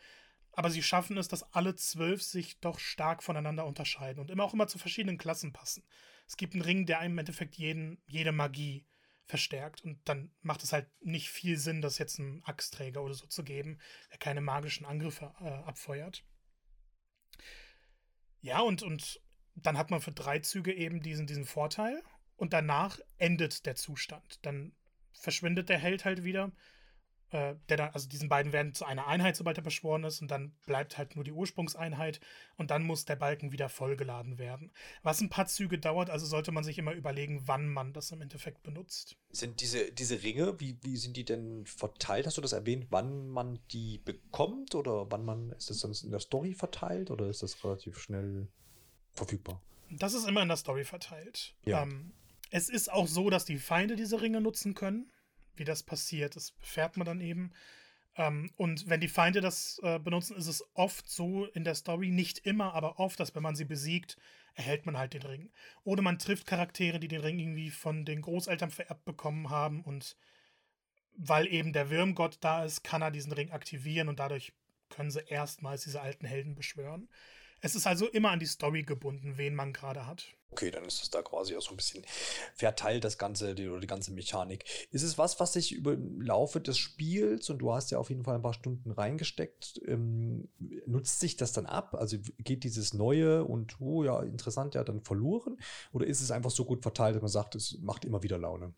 [0.57, 4.55] Aber sie schaffen es, dass alle zwölf sich doch stark voneinander unterscheiden und immer auch
[4.55, 5.85] immer zu verschiedenen Klassen passen.
[6.27, 8.87] Es gibt einen Ring, der einem im Endeffekt jeden, jede Magie
[9.27, 9.83] verstärkt.
[9.83, 13.45] Und dann macht es halt nicht viel Sinn, das jetzt einem Axtträger oder so zu
[13.45, 13.79] geben,
[14.11, 16.25] der keine magischen Angriffe äh, abfeuert.
[18.40, 19.21] Ja, und, und
[19.57, 22.03] dann hat man für drei Züge eben diesen, diesen Vorteil.
[22.37, 24.38] Und danach endet der Zustand.
[24.40, 24.75] Dann
[25.12, 26.51] verschwindet der Held halt wieder
[27.31, 30.31] äh, der dann, also diesen beiden werden zu einer Einheit, sobald er beschworen ist, und
[30.31, 32.21] dann bleibt halt nur die Ursprungseinheit
[32.57, 34.71] und dann muss der Balken wieder vollgeladen werden.
[35.03, 38.21] Was ein paar Züge dauert, also sollte man sich immer überlegen, wann man das im
[38.21, 39.17] Endeffekt benutzt.
[39.31, 42.27] Sind diese, diese Ringe, wie, wie sind die denn verteilt?
[42.27, 46.12] Hast du das erwähnt, wann man die bekommt oder wann man, ist das sonst in
[46.12, 48.49] der Story verteilt oder ist das relativ schnell
[49.15, 49.61] verfügbar?
[49.91, 51.55] Das ist immer in der Story verteilt.
[51.65, 51.83] Ja.
[51.83, 52.12] Ähm,
[52.51, 55.11] es ist auch so, dass die Feinde diese Ringe nutzen können
[55.59, 56.37] wie das passiert.
[56.37, 57.53] Das erfährt man dann eben.
[58.16, 62.11] Ähm, und wenn die Feinde das äh, benutzen, ist es oft so in der Story,
[62.11, 64.16] nicht immer, aber oft, dass wenn man sie besiegt,
[64.55, 65.51] erhält man halt den Ring.
[65.85, 70.17] Oder man trifft Charaktere, die den Ring irgendwie von den Großeltern vererbt bekommen haben und
[71.19, 74.52] weil eben der Würmgott da ist, kann er diesen Ring aktivieren und dadurch
[74.90, 77.09] können sie erstmals diese alten Helden beschwören.
[77.61, 80.27] Es ist also immer an die Story gebunden, wen man gerade hat.
[80.50, 82.04] Okay, dann ist es da quasi auch so ein bisschen
[82.54, 84.65] verteilt, das Ganze, die, oder die ganze Mechanik.
[84.90, 88.09] Ist es was, was sich über den Laufe des Spiels, und du hast ja auf
[88.11, 90.48] jeden Fall ein paar Stunden reingesteckt, ähm,
[90.87, 91.94] nutzt sich das dann ab?
[91.94, 95.59] Also geht dieses Neue und, oh ja, interessant, ja, dann verloren?
[95.92, 98.73] Oder ist es einfach so gut verteilt, dass man sagt, es macht immer wieder Laune?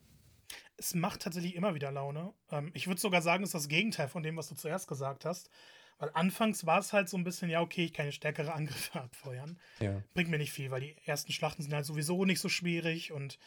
[0.78, 2.32] Es macht tatsächlich immer wieder Laune.
[2.50, 5.24] Ähm, ich würde sogar sagen, es ist das Gegenteil von dem, was du zuerst gesagt
[5.24, 5.50] hast.
[5.98, 9.58] Weil anfangs war es halt so ein bisschen, ja, okay, ich kann stärkere Angriffe abfeuern.
[9.80, 10.02] Ja.
[10.14, 13.38] Bringt mir nicht viel, weil die ersten Schlachten sind halt sowieso nicht so schwierig und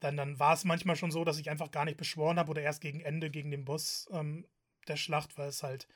[0.00, 2.62] dann, dann war es manchmal schon so, dass ich einfach gar nicht beschworen habe oder
[2.62, 4.46] erst gegen Ende, gegen den Boss ähm,
[4.86, 5.88] der Schlacht, weil es halt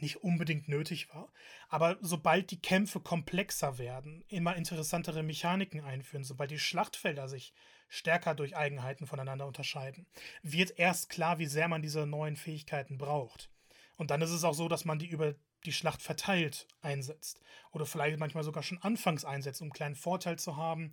[0.00, 1.32] nicht unbedingt nötig war.
[1.68, 7.52] Aber sobald die Kämpfe komplexer werden, immer interessantere Mechaniken einführen, sobald die Schlachtfelder sich
[7.88, 10.06] stärker durch Eigenheiten voneinander unterscheiden,
[10.42, 13.50] wird erst klar, wie sehr man diese neuen Fähigkeiten braucht.
[13.98, 15.34] Und dann ist es auch so, dass man die über
[15.66, 17.42] die Schlacht verteilt einsetzt.
[17.72, 20.92] Oder vielleicht manchmal sogar schon anfangs einsetzt, um einen kleinen Vorteil zu haben,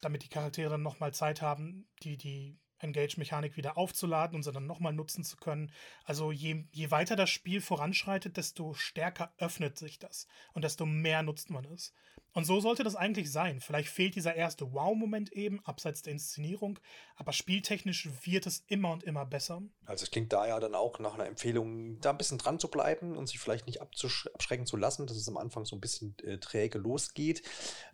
[0.00, 4.66] damit die Charaktere dann nochmal Zeit haben, die, die Engage-Mechanik wieder aufzuladen und sie dann
[4.66, 5.70] nochmal nutzen zu können.
[6.04, 11.22] Also je, je weiter das Spiel voranschreitet, desto stärker öffnet sich das und desto mehr
[11.22, 11.92] nutzt man es.
[12.32, 13.60] Und so sollte das eigentlich sein.
[13.60, 16.78] Vielleicht fehlt dieser erste Wow-Moment eben, abseits der Inszenierung,
[17.16, 19.62] aber spieltechnisch wird es immer und immer besser.
[19.84, 22.68] Also es klingt da ja dann auch nach einer Empfehlung, da ein bisschen dran zu
[22.68, 26.16] bleiben und sich vielleicht nicht abschrecken zu lassen, dass es am Anfang so ein bisschen
[26.22, 27.42] äh, träge losgeht.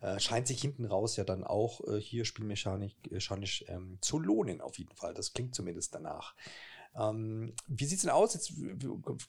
[0.01, 4.61] Äh, scheint sich hinten raus ja dann auch äh, hier spielmechanisch äh, ähm, zu lohnen,
[4.61, 5.14] auf jeden Fall.
[5.14, 6.34] Das klingt zumindest danach.
[6.99, 8.34] Ähm, wie sieht es denn aus?
[8.34, 8.55] Jetzt,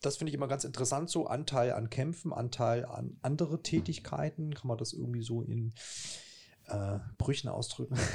[0.01, 4.53] das finde ich immer ganz interessant, so Anteil an Kämpfen, Anteil an andere Tätigkeiten.
[4.53, 5.73] Kann man das irgendwie so in
[6.67, 7.97] äh, Brüchen ausdrücken?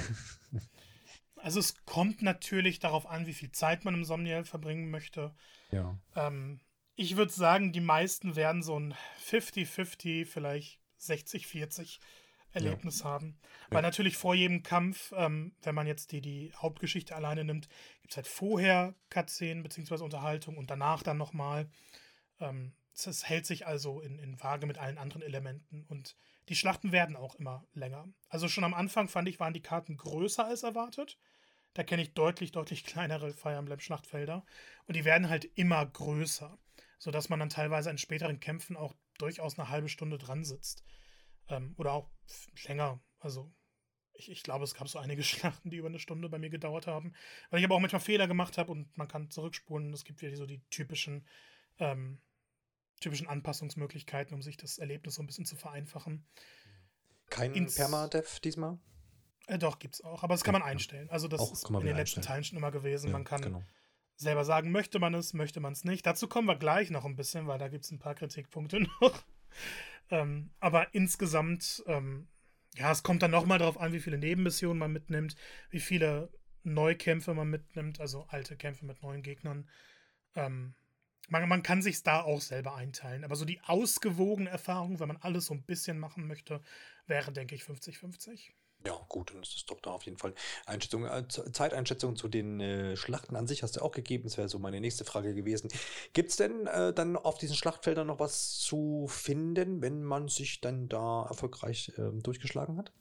[1.43, 5.35] Also es kommt natürlich darauf an, wie viel Zeit man im Somniel verbringen möchte.
[5.73, 5.99] Ja.
[6.15, 6.61] Ähm,
[6.95, 8.95] ich würde sagen, die meisten werden so ein
[9.29, 11.99] 50-50, vielleicht 60-40
[12.53, 13.07] Erlebnis ja.
[13.07, 13.39] haben.
[13.69, 13.83] Weil ja.
[13.83, 17.69] natürlich vor jedem Kampf, ähm, wenn man jetzt die, die Hauptgeschichte alleine nimmt,
[18.01, 20.03] gibt es halt vorher Cutscenen bzw.
[20.03, 21.69] Unterhaltung und danach dann nochmal.
[22.41, 26.17] Ähm, es hält sich also in, in Waage mit allen anderen Elementen und
[26.49, 28.09] die Schlachten werden auch immer länger.
[28.29, 31.19] Also schon am Anfang fand ich, waren die Karten größer als erwartet.
[31.75, 34.45] Da kenne ich deutlich, deutlich kleinere Fire Emblem Schlachtfelder
[34.87, 36.59] und die werden halt immer größer,
[36.99, 40.85] sodass man dann teilweise in späteren Kämpfen auch durchaus eine halbe Stunde dran sitzt.
[41.49, 42.11] Ähm, oder auch
[42.67, 43.01] länger.
[43.19, 43.53] Also
[44.15, 46.87] ich, ich, glaube, es gab so einige Schlachten, die über eine Stunde bei mir gedauert
[46.87, 47.15] haben.
[47.51, 49.93] Weil ich aber auch manchmal Fehler gemacht habe und man kann zurückspulen.
[49.93, 51.27] Es gibt wieder so die typischen,
[51.79, 52.21] ähm,
[53.01, 56.27] typischen Anpassungsmöglichkeiten, um sich das Erlebnis so ein bisschen zu vereinfachen.
[57.31, 58.79] Kein Ins Permadev diesmal?
[59.47, 60.23] Äh, doch, gibt es auch.
[60.23, 61.11] Aber das kann man einstellen.
[61.11, 63.07] Also das auch, ist in den letzten Teilen schon immer gewesen.
[63.07, 63.63] Ja, man kann genau.
[64.17, 66.07] selber sagen, möchte man es, möchte man es nicht.
[66.07, 69.25] Dazu kommen wir gleich noch ein bisschen, weil da gibt es ein paar Kritikpunkte noch.
[70.13, 72.29] Ähm, aber insgesamt, ähm,
[72.75, 75.37] ja, es kommt dann nochmal darauf an, wie viele Nebenmissionen man mitnimmt,
[75.71, 76.31] wie viele
[76.65, 79.69] Neukämpfe man mitnimmt, also alte Kämpfe mit neuen Gegnern.
[80.35, 80.75] Ähm,
[81.29, 83.25] man, man kann sich da auch selber einteilen.
[83.25, 86.61] Aber so die ausgewogene Erfahrung, wenn man alles so ein bisschen machen möchte,
[87.07, 88.53] wäre, denke ich, 50-50.
[88.87, 90.35] Ja, gut, dann ist das doch da auf jeden Fall
[90.67, 91.05] Einschätzung.
[91.05, 94.25] Äh, Zeiteinschätzung zu den äh, Schlachten an sich hast du auch gegeben.
[94.25, 95.69] Das wäre so meine nächste Frage gewesen.
[96.13, 100.61] Gibt es denn äh, dann auf diesen Schlachtfeldern noch was zu finden, wenn man sich
[100.61, 102.93] dann da erfolgreich äh, durchgeschlagen hat?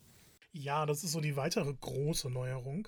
[0.52, 2.88] Ja, das ist so die weitere große Neuerung.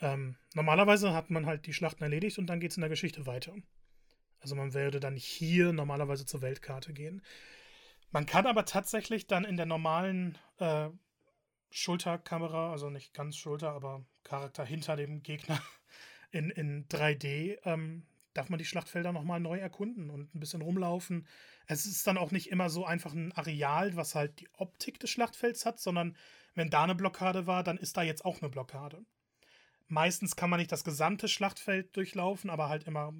[0.00, 3.26] Ähm, normalerweise hat man halt die Schlachten erledigt und dann geht es in der Geschichte
[3.26, 3.54] weiter.
[4.40, 7.22] Also man würde dann hier normalerweise zur Weltkarte gehen.
[8.10, 10.88] Man kann aber tatsächlich dann in der normalen äh,
[11.76, 15.60] Schulterkamera, also nicht ganz Schulter, aber Charakter hinter dem Gegner
[16.30, 21.26] in, in 3D, ähm, darf man die Schlachtfelder nochmal neu erkunden und ein bisschen rumlaufen.
[21.66, 25.10] Es ist dann auch nicht immer so einfach ein Areal, was halt die Optik des
[25.10, 26.16] Schlachtfelds hat, sondern
[26.54, 29.04] wenn da eine Blockade war, dann ist da jetzt auch eine Blockade.
[29.86, 33.12] Meistens kann man nicht das gesamte Schlachtfeld durchlaufen, aber halt immer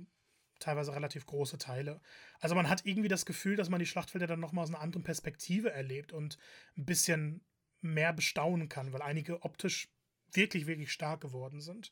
[0.61, 2.01] teilweise relativ große Teile.
[2.41, 5.05] Also man hat irgendwie das Gefühl, dass man die Schlachtfelder dann nochmal aus einer anderen
[5.05, 6.39] Perspektive erlebt und
[6.79, 7.45] ein bisschen
[7.87, 9.89] mehr bestaunen kann, weil einige optisch
[10.33, 11.91] wirklich, wirklich stark geworden sind.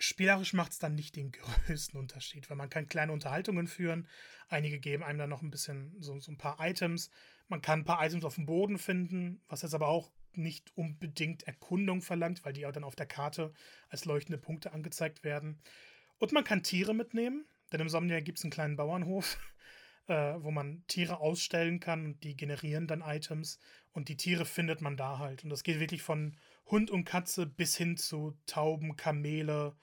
[0.00, 1.32] Spielerisch macht es dann nicht den
[1.66, 4.06] größten Unterschied, weil man kann kleine Unterhaltungen führen.
[4.48, 7.10] Einige geben einem dann noch ein bisschen so, so ein paar Items.
[7.48, 11.42] Man kann ein paar Items auf dem Boden finden, was jetzt aber auch nicht unbedingt
[11.44, 13.52] Erkundung verlangt, weil die auch dann auf der Karte
[13.88, 15.60] als leuchtende Punkte angezeigt werden.
[16.18, 19.38] Und man kann Tiere mitnehmen, denn im Somnia gibt es einen kleinen Bauernhof,
[20.08, 23.58] äh, wo man Tiere ausstellen kann und die generieren dann Items
[23.92, 25.44] und die Tiere findet man da halt.
[25.44, 26.36] Und das geht wirklich von
[26.66, 29.76] Hund und Katze bis hin zu Tauben, Kamele,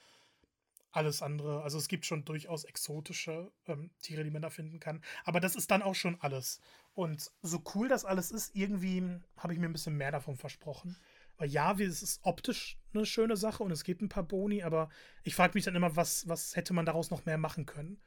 [0.92, 1.62] alles andere.
[1.62, 5.04] Also es gibt schon durchaus exotische ähm, Tiere, die man da finden kann.
[5.26, 6.60] Aber das ist dann auch schon alles.
[6.94, 9.04] Und so cool das alles ist, irgendwie
[9.38, 10.98] habe ich mir ein bisschen mehr davon versprochen.
[11.38, 14.90] Weil ja, es ist optisch eine schöne Sache und es gibt ein paar Boni, aber
[15.24, 18.02] ich frage mich dann immer, was, was hätte man daraus noch mehr machen können?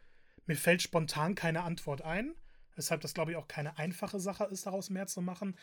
[0.48, 2.34] Mir fällt spontan keine Antwort ein,
[2.74, 5.56] weshalb das, glaube ich, auch keine einfache Sache ist, daraus mehr zu machen.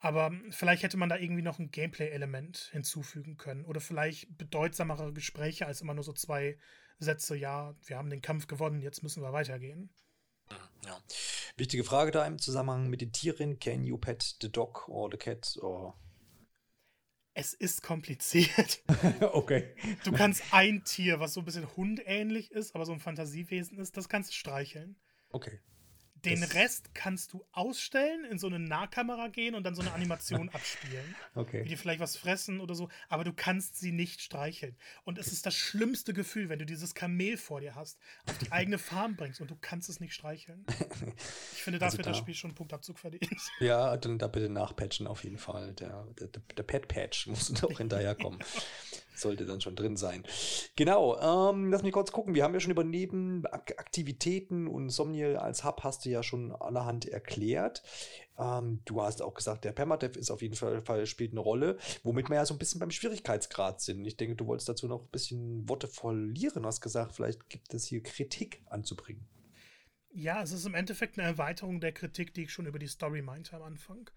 [0.00, 3.64] Aber vielleicht hätte man da irgendwie noch ein Gameplay-Element hinzufügen können.
[3.64, 6.58] Oder vielleicht bedeutsamere Gespräche als immer nur so zwei
[6.98, 9.90] Sätze, ja, wir haben den Kampf gewonnen, jetzt müssen wir weitergehen.
[10.84, 10.98] Ja.
[11.56, 13.58] Wichtige Frage da im Zusammenhang mit den Tieren.
[13.58, 15.56] Can you pet the dog or the cat?
[15.60, 15.98] Or
[17.34, 18.82] es ist kompliziert.
[19.20, 19.74] okay.
[20.04, 23.96] Du kannst ein Tier, was so ein bisschen hundähnlich ist, aber so ein Fantasiewesen ist,
[23.96, 24.96] das kannst du streicheln.
[25.30, 25.60] Okay.
[26.24, 29.92] Den das Rest kannst du ausstellen, in so eine Nahkamera gehen und dann so eine
[29.92, 31.14] Animation abspielen.
[31.34, 31.64] Okay.
[31.64, 34.76] Wie die vielleicht was fressen oder so, aber du kannst sie nicht streicheln.
[35.04, 37.98] Und es ist das schlimmste Gefühl, wenn du dieses Kamel vor dir hast,
[38.28, 40.64] auf die eigene Farm bringst und du kannst es nicht streicheln.
[41.52, 43.24] Ich finde, dafür also da, das Spiel schon einen Punktabzug verdient.
[43.60, 45.72] Ja, dann da bitte nachpatchen auf jeden Fall.
[45.74, 48.40] Der, der, der Pet-Patch muss noch hinterherkommen.
[49.14, 50.24] Sollte dann schon drin sein.
[50.76, 52.34] Genau, ähm, lass mich kurz gucken.
[52.34, 57.06] Wir haben ja schon über Nebenaktivitäten und Somniel als Hub hast du ja schon allerhand
[57.06, 57.82] erklärt.
[58.38, 62.28] Ähm, du hast auch gesagt, der Permadev ist auf jeden Fall, spielt eine Rolle, womit
[62.28, 64.04] wir ja so ein bisschen beim Schwierigkeitsgrad sind.
[64.04, 66.66] Ich denke, du wolltest dazu noch ein bisschen Worte verlieren.
[66.66, 69.26] Hast gesagt, vielleicht gibt es hier Kritik anzubringen.
[70.10, 73.22] Ja, es ist im Endeffekt eine Erweiterung der Kritik, die ich schon über die Story
[73.22, 74.10] meinte am Anfang.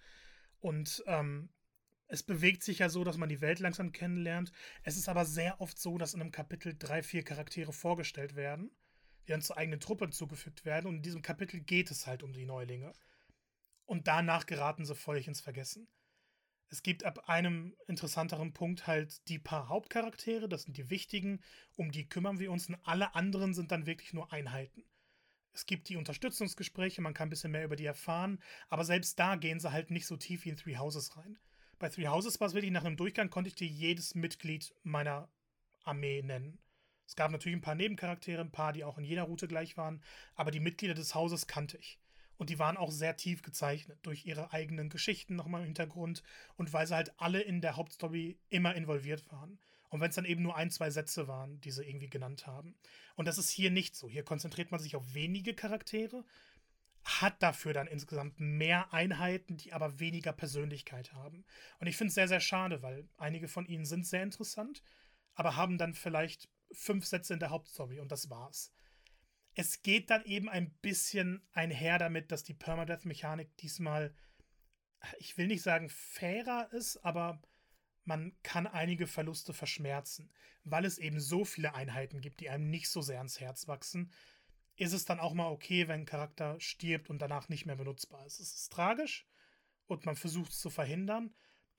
[0.59, 1.49] Und ähm,
[2.08, 4.51] es bewegt sich ja so, dass man die Welt langsam kennenlernt.
[4.84, 8.72] Es ist aber sehr oft so, dass in einem Kapitel drei, vier Charaktere vorgestellt werden,
[9.28, 10.88] die dann zur eigenen Truppe zugefügt werden.
[10.88, 12.93] Und in diesem Kapitel geht es halt um die Neulinge.
[13.86, 15.88] Und danach geraten sie völlig ins Vergessen.
[16.70, 21.41] Es gibt ab einem interessanteren Punkt halt die paar Hauptcharaktere, das sind die wichtigen,
[21.78, 24.84] um die kümmern wir uns und alle anderen sind dann wirklich nur Einheiten.
[25.53, 29.38] Es gibt die Unterstützungsgespräche, man kann ein bisschen mehr über die erfahren, aber selbst da
[29.38, 31.39] gehen sie halt nicht so tief wie in Three Houses rein.
[31.80, 35.30] Bei Three Houses war es wirklich nach einem Durchgang, konnte ich dir jedes Mitglied meiner
[35.84, 36.57] Armee nennen.
[37.05, 40.01] Es gab natürlich ein paar Nebencharaktere, ein paar, die auch in jeder Route gleich waren,
[40.36, 41.99] aber die Mitglieder des Hauses kannte ich.
[42.38, 46.23] Und die waren auch sehr tief gezeichnet durch ihre eigenen Geschichten nochmal im Hintergrund
[46.55, 49.59] und weil sie halt alle in der Hauptstory immer involviert waren.
[49.89, 52.75] Und wenn es dann eben nur ein, zwei Sätze waren, die sie irgendwie genannt haben.
[53.15, 54.09] Und das ist hier nicht so.
[54.09, 56.25] Hier konzentriert man sich auf wenige Charaktere,
[57.08, 61.45] hat dafür dann insgesamt mehr Einheiten, die aber weniger Persönlichkeit haben.
[61.80, 64.84] Und ich finde es sehr, sehr schade, weil einige von ihnen sind sehr interessant,
[65.34, 68.74] aber haben dann vielleicht fünf Sätze in der Hauptstory und das war's.
[69.53, 74.14] Es geht dann eben ein bisschen einher damit, dass die Permadeath-Mechanik diesmal,
[75.18, 77.41] ich will nicht sagen fairer ist, aber
[78.03, 80.30] man kann einige Verluste verschmerzen,
[80.64, 84.12] weil es eben so viele Einheiten gibt, die einem nicht so sehr ans Herz wachsen,
[84.78, 88.25] ist es dann auch mal okay, wenn ein Charakter stirbt und danach nicht mehr benutzbar
[88.25, 88.39] ist.
[88.39, 89.28] Es ist tragisch
[89.88, 91.34] und man versucht es zu verhindern,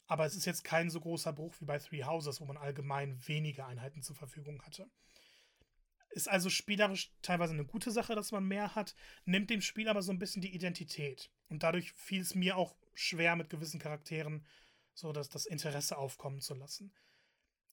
[0.07, 3.27] aber es ist jetzt kein so großer Bruch wie bei Three Houses, wo man allgemein
[3.27, 4.91] weniger Einheiten zur Verfügung hatte.
[6.11, 8.95] Ist also spielerisch teilweise eine gute Sache, dass man mehr hat,
[9.25, 11.31] nimmt dem Spiel aber so ein bisschen die Identität.
[11.49, 14.45] Und dadurch fiel es mir auch schwer, mit gewissen Charakteren
[14.99, 16.93] so dass das Interesse aufkommen zu lassen.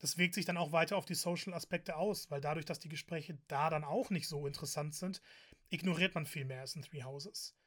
[0.05, 3.39] Das wirkt sich dann auch weiter auf die Social-Aspekte aus, weil dadurch, dass die Gespräche
[3.47, 5.19] da dann auch nicht so interessant sind,
[5.71, 7.57] ignoriert man viel mehr als in Three Houses.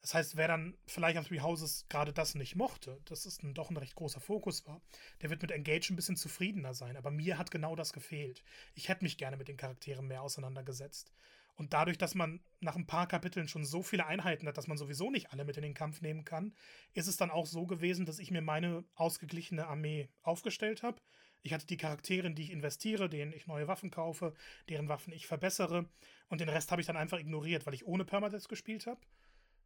[0.00, 3.54] Das heißt, wer dann vielleicht an Three Houses gerade das nicht mochte, dass es ein,
[3.54, 4.80] doch ein recht großer Fokus war,
[5.20, 6.96] der wird mit Engage ein bisschen zufriedener sein.
[6.96, 8.44] Aber mir hat genau das gefehlt.
[8.76, 11.12] Ich hätte mich gerne mit den Charakteren mehr auseinandergesetzt.
[11.56, 14.78] Und dadurch, dass man nach ein paar Kapiteln schon so viele Einheiten hat, dass man
[14.78, 16.54] sowieso nicht alle mit in den Kampf nehmen kann,
[16.92, 21.02] ist es dann auch so gewesen, dass ich mir meine ausgeglichene Armee aufgestellt habe
[21.42, 24.34] ich hatte die Charaktere, in die ich investiere, denen ich neue Waffen kaufe,
[24.68, 25.88] deren Waffen ich verbessere.
[26.28, 29.00] Und den Rest habe ich dann einfach ignoriert, weil ich ohne Permadeath gespielt habe.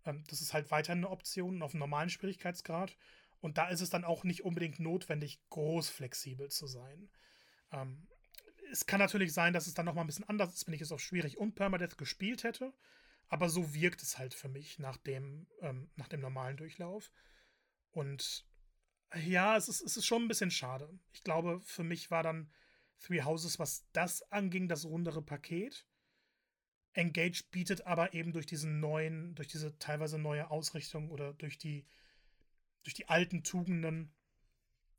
[0.05, 2.97] Ähm, das ist halt weiterhin eine Option auf einem normalen Schwierigkeitsgrad.
[3.41, 7.11] Und da ist es dann auch nicht unbedingt notwendig, groß flexibel zu sein.
[7.73, 8.07] Ähm,
[8.71, 10.93] es kann natürlich sein, dass es dann nochmal ein bisschen anders ist, wenn ich es
[10.93, 12.73] auf schwierig und Permadeath gespielt hätte.
[13.29, 17.11] Aber so wirkt es halt für mich nach dem, ähm, nach dem normalen Durchlauf.
[17.91, 18.47] Und
[19.17, 20.89] ja, es ist, es ist schon ein bisschen schade.
[21.13, 22.51] Ich glaube, für mich war dann
[22.99, 25.87] Three Houses, was das anging, das rundere Paket.
[26.93, 31.87] Engage bietet aber eben durch diesen neuen, durch diese teilweise neue Ausrichtung oder durch die,
[32.83, 34.15] durch die alten Tugenden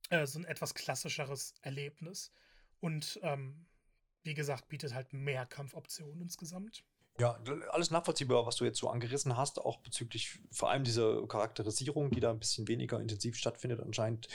[0.10, 2.32] äh, so ein etwas klassischeres Erlebnis.
[2.80, 3.66] Und ähm,
[4.24, 6.84] wie gesagt, bietet halt mehr Kampfoptionen insgesamt.
[7.18, 7.40] Ja,
[7.72, 12.20] alles nachvollziehbar, was du jetzt so angerissen hast, auch bezüglich vor allem dieser Charakterisierung, die
[12.20, 14.28] da ein bisschen weniger intensiv stattfindet anscheinend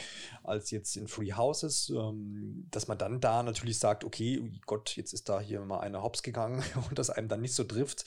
[0.44, 5.12] als jetzt in Free Houses, ähm, dass man dann da natürlich sagt, okay, Gott, jetzt
[5.12, 8.06] ist da hier mal einer hops gegangen und das einem dann nicht so trifft,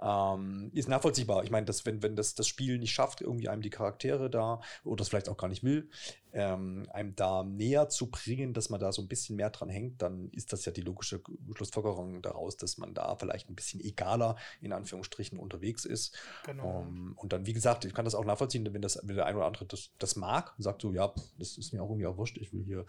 [0.00, 1.44] ähm, ist nachvollziehbar.
[1.44, 4.62] Ich meine, dass wenn, wenn das das Spiel nicht schafft, irgendwie einem die Charaktere da
[4.84, 5.90] oder das vielleicht auch gar nicht will,
[6.34, 10.02] ähm, einem da näher zu bringen, dass man da so ein bisschen mehr dran hängt,
[10.02, 11.22] dann ist das ja die logische
[11.54, 16.16] Schlussfolgerung daraus, dass man da vielleicht ein bisschen egaler in Anführungsstrichen unterwegs ist.
[16.44, 16.80] Genau.
[16.80, 19.26] Um, ähm, und dann, wie gesagt, ich kann das auch nachvollziehen, wenn, das, wenn der
[19.26, 22.16] eine oder andere das, das mag, sagt so, ja, das ist mir auch irgendwie auch
[22.16, 22.84] wurscht, ich will hier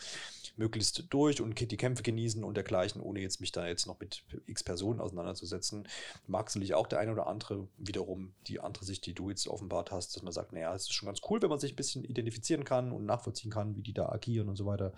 [0.57, 4.23] möglichst durch und die Kämpfe genießen und dergleichen, ohne jetzt mich da jetzt noch mit
[4.47, 5.87] x Personen auseinanderzusetzen.
[6.25, 9.91] Mag sicherlich auch der eine oder andere wiederum die andere Sicht, die du jetzt offenbart
[9.91, 12.03] hast, dass man sagt, naja, es ist schon ganz cool, wenn man sich ein bisschen
[12.03, 14.93] identifizieren kann und nachvollziehen nachvollziehen kann, wie die da agieren und so weiter.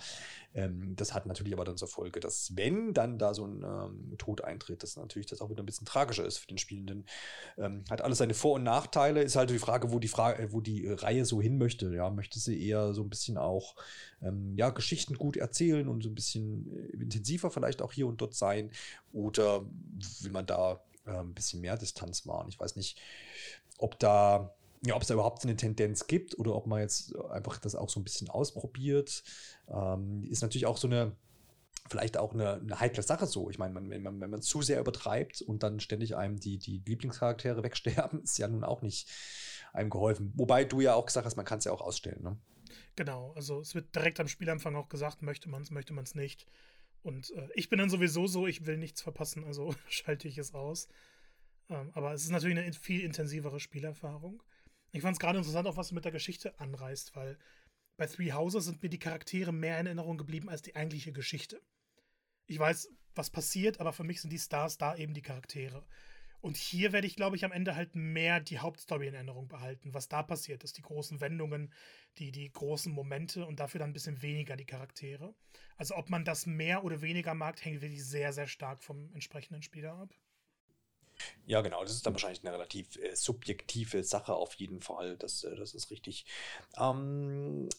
[0.53, 4.17] Ähm, das hat natürlich aber dann zur Folge, dass wenn dann da so ein ähm,
[4.17, 7.05] Tod eintritt, dass natürlich das auch wieder ein bisschen tragischer ist für den Spielenden.
[7.57, 9.21] Ähm, hat alles seine Vor- und Nachteile.
[9.21, 11.93] Ist halt die Frage, wo die äh, wo die Reihe so hin möchte.
[11.93, 13.75] Ja, möchte sie eher so ein bisschen auch
[14.21, 18.21] ähm, ja, Geschichten gut erzählen und so ein bisschen äh, intensiver vielleicht auch hier und
[18.21, 18.71] dort sein?
[19.13, 19.65] Oder
[20.21, 22.49] will man da äh, ein bisschen mehr Distanz wahren?
[22.49, 22.99] Ich weiß nicht,
[23.79, 27.57] ob da ja, ob es da überhaupt eine Tendenz gibt oder ob man jetzt einfach
[27.57, 29.23] das auch so ein bisschen ausprobiert,
[29.69, 31.15] ähm, ist natürlich auch so eine,
[31.89, 33.49] vielleicht auch eine, eine heikle Sache so.
[33.49, 36.57] Ich meine, man, wenn, man, wenn man zu sehr übertreibt und dann ständig einem die,
[36.57, 39.09] die Lieblingscharaktere wegsterben, ist ja nun auch nicht
[39.73, 40.34] einem geholfen.
[40.36, 42.23] Wobei du ja auch gesagt hast, man kann es ja auch ausstellen.
[42.23, 42.38] Ne?
[42.95, 46.15] Genau, also es wird direkt am Spielanfang auch gesagt, möchte man es, möchte man es
[46.15, 46.47] nicht.
[47.03, 50.53] Und äh, ich bin dann sowieso so, ich will nichts verpassen, also schalte ich es
[50.53, 50.88] aus.
[51.69, 54.41] Ähm, aber es ist natürlich eine viel intensivere Spielerfahrung.
[54.91, 57.38] Ich fand es gerade interessant, auch was du mit der Geschichte anreißt, weil
[57.97, 61.61] bei Three Houses sind mir die Charaktere mehr in Erinnerung geblieben als die eigentliche Geschichte.
[62.45, 65.85] Ich weiß, was passiert, aber für mich sind die Stars da eben die Charaktere.
[66.39, 69.93] Und hier werde ich, glaube ich, am Ende halt mehr die Hauptstory in Erinnerung behalten,
[69.93, 71.73] was da passiert ist, die großen Wendungen,
[72.19, 75.33] die, die großen Momente und dafür dann ein bisschen weniger die Charaktere.
[75.75, 79.63] Also ob man das mehr oder weniger mag, hängt wirklich sehr, sehr stark vom entsprechenden
[79.63, 80.13] Spieler ab.
[81.48, 85.16] Ja, genau, das ist dann wahrscheinlich eine relativ äh, subjektive Sache auf jeden Fall.
[85.16, 86.26] Das, äh, das ist richtig.
[86.78, 87.70] Ähm,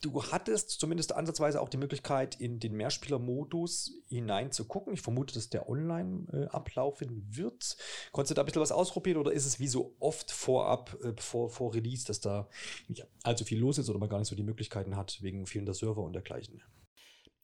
[0.00, 4.94] du hattest zumindest ansatzweise auch die Möglichkeit, in den Mehrspieler-Modus hineinzugucken.
[4.94, 7.76] Ich vermute, dass der online äh, ablaufen wird.
[8.12, 11.12] Konntest du da ein bisschen was ausprobieren oder ist es wie so oft vorab, äh,
[11.20, 12.48] vor, vor Release, dass da
[12.88, 15.74] nicht allzu viel los ist oder man gar nicht so die Möglichkeiten hat, wegen fehlender
[15.74, 16.62] Server und dergleichen?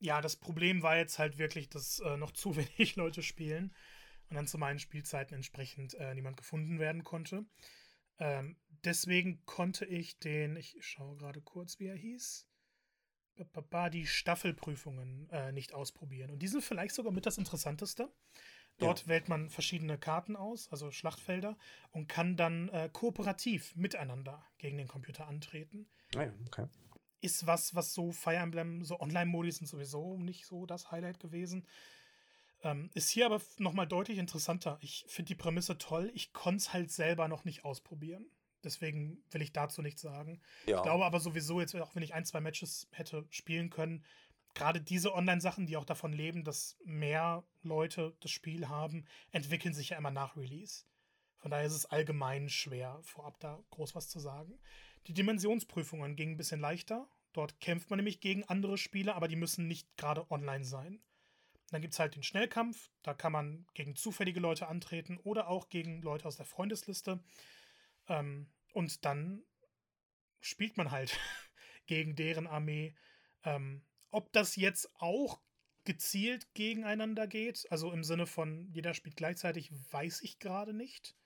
[0.00, 3.74] Ja, das Problem war jetzt halt wirklich, dass äh, noch zu wenig Leute spielen
[4.28, 7.44] und dann zu meinen Spielzeiten entsprechend äh, niemand gefunden werden konnte.
[8.18, 12.48] Ähm, deswegen konnte ich den, ich schaue gerade kurz, wie er hieß,
[13.90, 16.30] die Staffelprüfungen äh, nicht ausprobieren.
[16.30, 18.12] Und die sind vielleicht sogar mit das Interessanteste.
[18.78, 19.08] Dort ja.
[19.08, 21.56] wählt man verschiedene Karten aus, also Schlachtfelder,
[21.90, 25.88] und kann dann äh, kooperativ miteinander gegen den Computer antreten.
[26.16, 26.66] Ah ja, okay.
[27.20, 31.66] Ist was, was so Fire Emblem, so Online-Modi sind sowieso nicht so das Highlight gewesen.
[32.64, 34.78] Ähm, ist hier aber nochmal deutlich interessanter.
[34.80, 36.10] Ich finde die Prämisse toll.
[36.14, 38.26] Ich konnte es halt selber noch nicht ausprobieren.
[38.64, 40.40] Deswegen will ich dazu nichts sagen.
[40.66, 40.78] Ja.
[40.78, 44.02] Ich glaube aber sowieso, jetzt auch wenn ich ein, zwei Matches hätte spielen können,
[44.54, 49.90] gerade diese Online-Sachen, die auch davon leben, dass mehr Leute das Spiel haben, entwickeln sich
[49.90, 50.84] ja immer nach Release.
[51.36, 54.58] Von daher ist es allgemein schwer, vorab da groß was zu sagen.
[55.06, 57.06] Die Dimensionsprüfungen gingen ein bisschen leichter.
[57.34, 61.02] Dort kämpft man nämlich gegen andere Spieler, aber die müssen nicht gerade online sein.
[61.74, 65.68] Dann gibt es halt den Schnellkampf, da kann man gegen zufällige Leute antreten oder auch
[65.68, 67.18] gegen Leute aus der Freundesliste.
[68.06, 69.42] Ähm, und dann
[70.40, 71.18] spielt man halt
[71.86, 72.94] gegen deren Armee.
[73.42, 75.40] Ähm, ob das jetzt auch
[75.82, 81.16] gezielt gegeneinander geht, also im Sinne von jeder spielt gleichzeitig, weiß ich gerade nicht.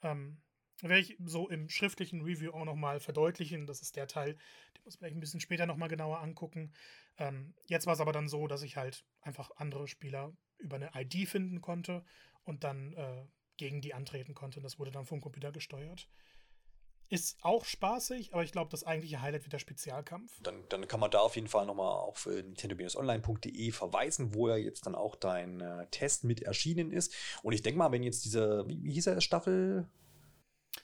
[0.00, 0.40] Ähm,
[0.82, 3.66] werde ich so im schriftlichen Review auch nochmal verdeutlichen.
[3.66, 4.34] Das ist der Teil,
[4.76, 6.72] den muss man ein bisschen später nochmal genauer angucken.
[7.18, 10.90] Ähm, jetzt war es aber dann so, dass ich halt einfach andere Spieler über eine
[10.94, 12.04] ID finden konnte
[12.44, 13.24] und dann äh,
[13.56, 14.60] gegen die antreten konnte.
[14.60, 16.08] Das wurde dann vom Computer gesteuert.
[17.08, 20.32] Ist auch spaßig, aber ich glaube, das eigentliche Highlight wird der Spezialkampf.
[20.42, 24.56] Dann, dann kann man da auf jeden Fall nochmal auf äh, nintendo-online.de verweisen, wo ja
[24.56, 27.14] jetzt dann auch dein äh, Test mit erschienen ist.
[27.44, 29.88] Und ich denke mal, wenn jetzt diese, wie, wie hieß er, Staffel?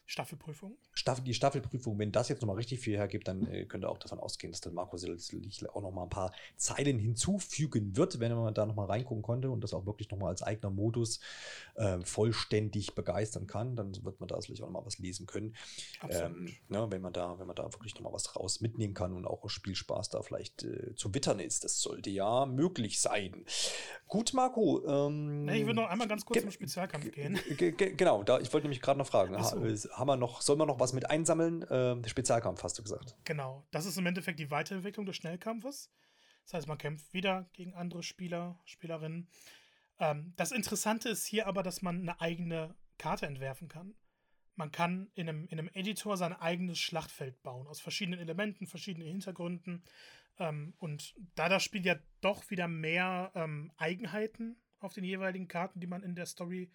[0.07, 0.76] Staffelprüfung.
[0.93, 3.99] Staffel, die Staffelprüfung, wenn das jetzt nochmal richtig viel hergibt, dann äh, könnt ihr auch
[3.99, 8.55] davon ausgehen, dass dann Marco sicherlich auch nochmal ein paar Zeilen hinzufügen wird, wenn man
[8.55, 11.20] da nochmal reingucken konnte und das auch wirklich nochmal als eigener Modus
[11.74, 15.55] äh, vollständig begeistern kann, dann wird man da sicherlich auch nochmal was lesen können.
[16.09, 19.26] Ähm, ne, wenn man da, wenn man da wirklich nochmal was raus mitnehmen kann und
[19.26, 21.64] auch Spielspaß da vielleicht äh, zu wittern ist.
[21.64, 23.45] Das sollte ja möglich sein.
[24.09, 24.84] Gut, Marco.
[24.86, 27.38] Ähm, ich würde noch einmal ganz kurz zum Spezialkampf gehen.
[27.97, 29.43] Genau, da, ich wollte nämlich gerade noch fragen.
[29.43, 29.82] So.
[29.93, 31.62] Haben wir noch, soll man noch was mit einsammeln?
[31.62, 33.16] Äh, Spezialkampf, hast du gesagt.
[33.24, 33.66] Genau.
[33.70, 35.91] Das ist im Endeffekt die Weiterentwicklung des Schnellkampfes.
[36.45, 39.28] Das heißt, man kämpft wieder gegen andere Spieler, Spielerinnen.
[39.99, 43.95] Ähm, das Interessante ist hier aber, dass man eine eigene Karte entwerfen kann.
[44.55, 49.09] Man kann in einem, in einem Editor sein eigenes Schlachtfeld bauen, aus verschiedenen Elementen, verschiedenen
[49.09, 49.83] Hintergründen.
[50.39, 55.80] Ähm, und da das Spiel ja doch wieder mehr ähm, Eigenheiten auf den jeweiligen Karten,
[55.80, 56.70] die man in der Story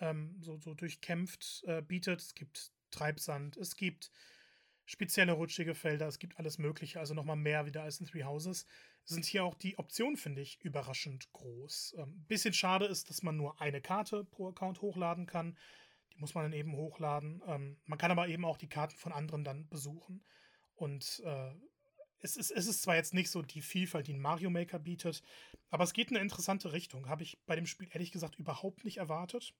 [0.00, 2.20] ähm, so, so durchkämpft, äh, bietet.
[2.20, 4.10] Es gibt Treibsand, es gibt
[4.84, 8.66] spezielle rutschige Felder, es gibt alles Mögliche, also nochmal mehr wieder als in Three Houses.
[9.04, 11.96] Sind hier auch die Optionen, finde ich, überraschend groß.
[11.98, 15.56] Ähm, bisschen schade ist, dass man nur eine Karte pro Account hochladen kann.
[16.12, 17.42] Die muss man dann eben hochladen.
[17.46, 20.24] Ähm, man kann aber eben auch die Karten von anderen dann besuchen.
[20.74, 21.54] Und äh,
[22.20, 25.22] es, ist, es ist zwar jetzt nicht so die Vielfalt, die ein Mario Maker bietet,
[25.70, 27.08] aber es geht in eine interessante Richtung.
[27.08, 29.54] Habe ich bei dem Spiel ehrlich gesagt überhaupt nicht erwartet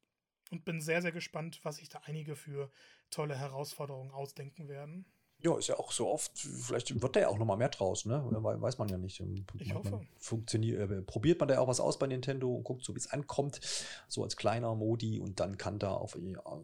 [0.50, 2.70] und bin sehr, sehr gespannt, was sich da einige für
[3.10, 5.06] tolle Herausforderungen ausdenken werden.
[5.42, 8.06] Ja, ist ja auch so oft, vielleicht wird da ja auch noch mal mehr draus,
[8.06, 8.24] ne?
[8.30, 9.22] Weiß man ja nicht.
[9.58, 10.00] Ich man, hoffe.
[10.16, 13.10] Funktioniert, äh, probiert man da auch was aus bei Nintendo und guckt so, wie es
[13.10, 13.60] ankommt,
[14.08, 16.18] so als kleiner Modi und dann kann da auf,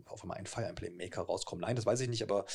[0.07, 1.61] auf einmal ein Fire Emblem Maker rauskommen.
[1.61, 2.47] Nein, das weiß ich nicht, aber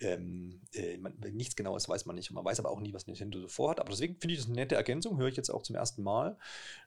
[0.00, 2.30] ähm, äh, man, nichts genaues weiß man nicht.
[2.30, 3.78] Man weiß aber auch nie, was Nintendo so vorhat.
[3.78, 6.38] Aber deswegen finde ich das eine nette Ergänzung, höre ich jetzt auch zum ersten Mal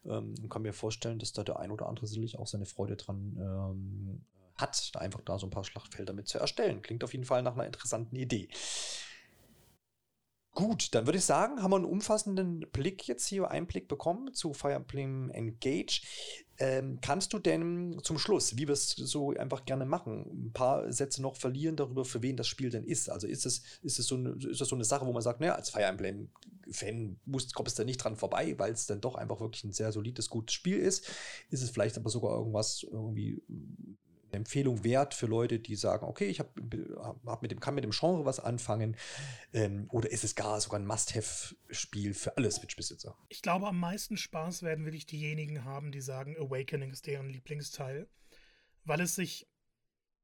[0.06, 2.96] ähm, und kann mir vorstellen, dass da der ein oder andere sicherlich auch seine Freude
[2.96, 4.26] dran ähm,
[4.60, 6.82] hat, einfach da so ein paar Schlachtfelder mit zu erstellen.
[6.82, 8.50] Klingt auf jeden Fall nach einer interessanten Idee.
[10.60, 14.54] Gut, dann würde ich sagen, haben wir einen umfassenden Blick jetzt hier, Einblick bekommen zu
[14.54, 16.02] Fire Emblem Engage.
[16.58, 20.92] Ähm, kannst du denn zum Schluss, wie wir es so einfach gerne machen, ein paar
[20.92, 23.10] Sätze noch verlieren darüber, für wen das Spiel denn ist?
[23.10, 25.40] Also ist es, ist es, so, eine, ist es so eine Sache, wo man sagt,
[25.40, 27.20] naja, als Fire Emblem-Fan
[27.54, 30.30] kommst du da nicht dran vorbei, weil es dann doch einfach wirklich ein sehr solides,
[30.30, 31.08] gutes Spiel ist?
[31.52, 33.42] Ist es vielleicht aber sogar irgendwas irgendwie
[34.34, 36.54] Empfehlung wert für Leute, die sagen, okay, ich hab,
[37.26, 38.96] hab mit dem, kann mit dem Genre was anfangen?
[39.54, 43.18] Ähm, oder ist es gar sogar ein Must-Have-Spiel für alle Switch-Besitzer?
[43.30, 48.08] Ich glaube, am meisten Spaß werden wirklich diejenigen haben, die sagen, Awakening ist deren Lieblingsteil,
[48.86, 49.48] weil es sich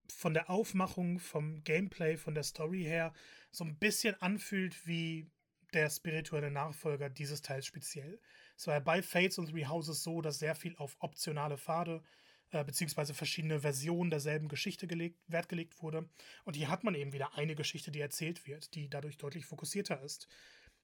[0.07, 3.13] von der Aufmachung, vom Gameplay, von der Story her
[3.51, 5.31] so ein bisschen anfühlt wie
[5.73, 8.19] der spirituelle Nachfolger dieses Teils speziell.
[8.57, 12.03] Es war ja bei Fates und Three Houses so, dass sehr viel auf optionale Pfade
[12.55, 16.09] äh, beziehungsweise verschiedene Versionen derselben Geschichte gelegt, Wert gelegt wurde.
[16.45, 20.01] Und hier hat man eben wieder eine Geschichte, die erzählt wird, die dadurch deutlich fokussierter
[20.01, 20.29] ist.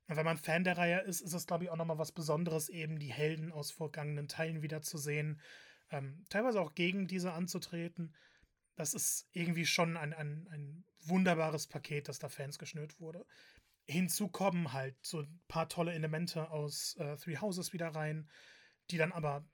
[0.09, 2.67] Und wenn man Fan der Reihe ist, ist es, glaube ich, auch nochmal was Besonderes,
[2.67, 5.39] eben die Helden aus vergangenen Teilen wiederzusehen.
[5.91, 8.13] Ähm, teilweise auch gegen diese anzutreten.
[8.75, 13.25] Das ist irgendwie schon ein, ein, ein wunderbares Paket, das da Fans geschnürt wurde.
[13.85, 18.29] Hinzu kommen halt so ein paar tolle Elemente aus äh, Three Houses wieder rein,
[18.89, 19.45] die dann aber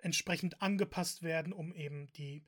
[0.00, 2.44] entsprechend angepasst werden, um eben die,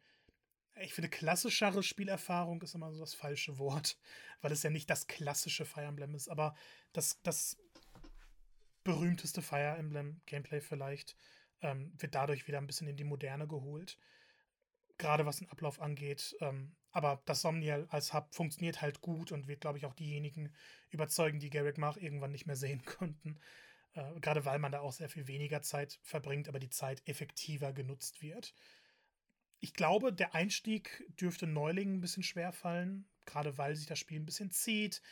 [0.81, 3.99] ich finde, klassischere Spielerfahrung ist immer so das falsche Wort,
[4.41, 6.55] weil es ja nicht das klassische Fire Emblem ist, aber
[6.93, 7.57] das, das
[8.85, 11.17] berühmteste Fire Emblem Gameplay vielleicht
[11.61, 13.99] ähm, wird dadurch wieder ein bisschen in die Moderne geholt.
[14.97, 16.37] Gerade was den Ablauf angeht.
[16.41, 20.53] Ähm, aber das Somniel als Hub funktioniert halt gut und wird, glaube ich, auch diejenigen
[20.91, 23.39] überzeugen, die Garrick Mach irgendwann nicht mehr sehen konnten.
[23.95, 27.73] Äh, gerade weil man da auch sehr viel weniger Zeit verbringt, aber die Zeit effektiver
[27.73, 28.55] genutzt wird.
[29.61, 34.21] Ich glaube, der Einstieg dürfte Neulingen ein bisschen schwer fallen, gerade weil sich das Spiel
[34.21, 35.03] ein bisschen zieht.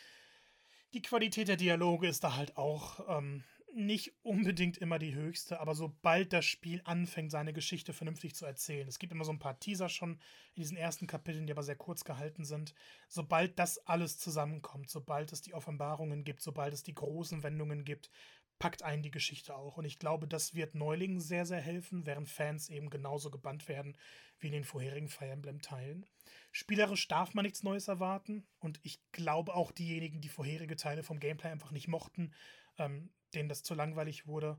[0.92, 3.42] Die Qualität der Dialoge ist da halt auch ähm,
[3.76, 8.88] nicht unbedingt immer die höchste, aber sobald das Spiel anfängt, seine Geschichte vernünftig zu erzählen,
[8.88, 10.12] es gibt immer so ein paar Teaser schon
[10.54, 12.72] in diesen ersten Kapiteln, die aber sehr kurz gehalten sind,
[13.08, 18.10] sobald das alles zusammenkommt, sobald es die Offenbarungen gibt, sobald es die großen Wendungen gibt,
[18.58, 19.76] packt einen die Geschichte auch.
[19.76, 23.96] Und ich glaube, das wird Neulingen sehr, sehr helfen, während Fans eben genauso gebannt werden
[24.38, 26.06] wie in den vorherigen Fire Emblem-Teilen.
[26.52, 28.46] Spielerisch darf man nichts Neues erwarten.
[28.58, 32.32] Und ich glaube auch diejenigen, die vorherige Teile vom Gameplay einfach nicht mochten,
[32.78, 34.58] ähm, denen das zu langweilig wurde,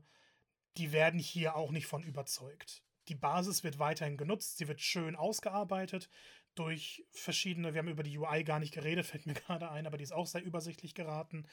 [0.76, 2.84] die werden hier auch nicht von überzeugt.
[3.08, 6.10] Die Basis wird weiterhin genutzt, sie wird schön ausgearbeitet
[6.58, 9.96] durch verschiedene, wir haben über die UI gar nicht geredet, fällt mir gerade ein, aber
[9.96, 11.46] die ist auch sehr übersichtlich geraten.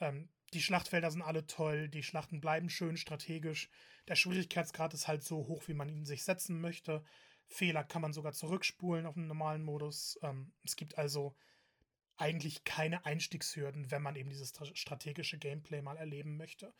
[0.00, 3.70] Ähm, die Schlachtfelder sind alle toll, die Schlachten bleiben schön strategisch.
[4.08, 7.04] Der Schwierigkeitsgrad ist halt so hoch, wie man ihn sich setzen möchte.
[7.46, 10.18] Fehler kann man sogar zurückspulen auf dem normalen Modus.
[10.22, 11.34] Ähm, es gibt also
[12.16, 16.74] eigentlich keine Einstiegshürden, wenn man eben dieses strategische Gameplay mal erleben möchte.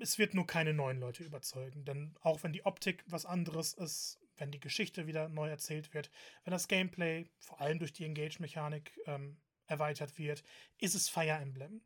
[0.00, 4.21] Es wird nur keine neuen Leute überzeugen, denn auch wenn die Optik was anderes ist,
[4.42, 6.10] wenn die Geschichte wieder neu erzählt wird,
[6.42, 9.36] wenn das Gameplay vor allem durch die Engage-Mechanik ähm,
[9.68, 10.42] erweitert wird,
[10.78, 11.80] ist es Fire Emblem.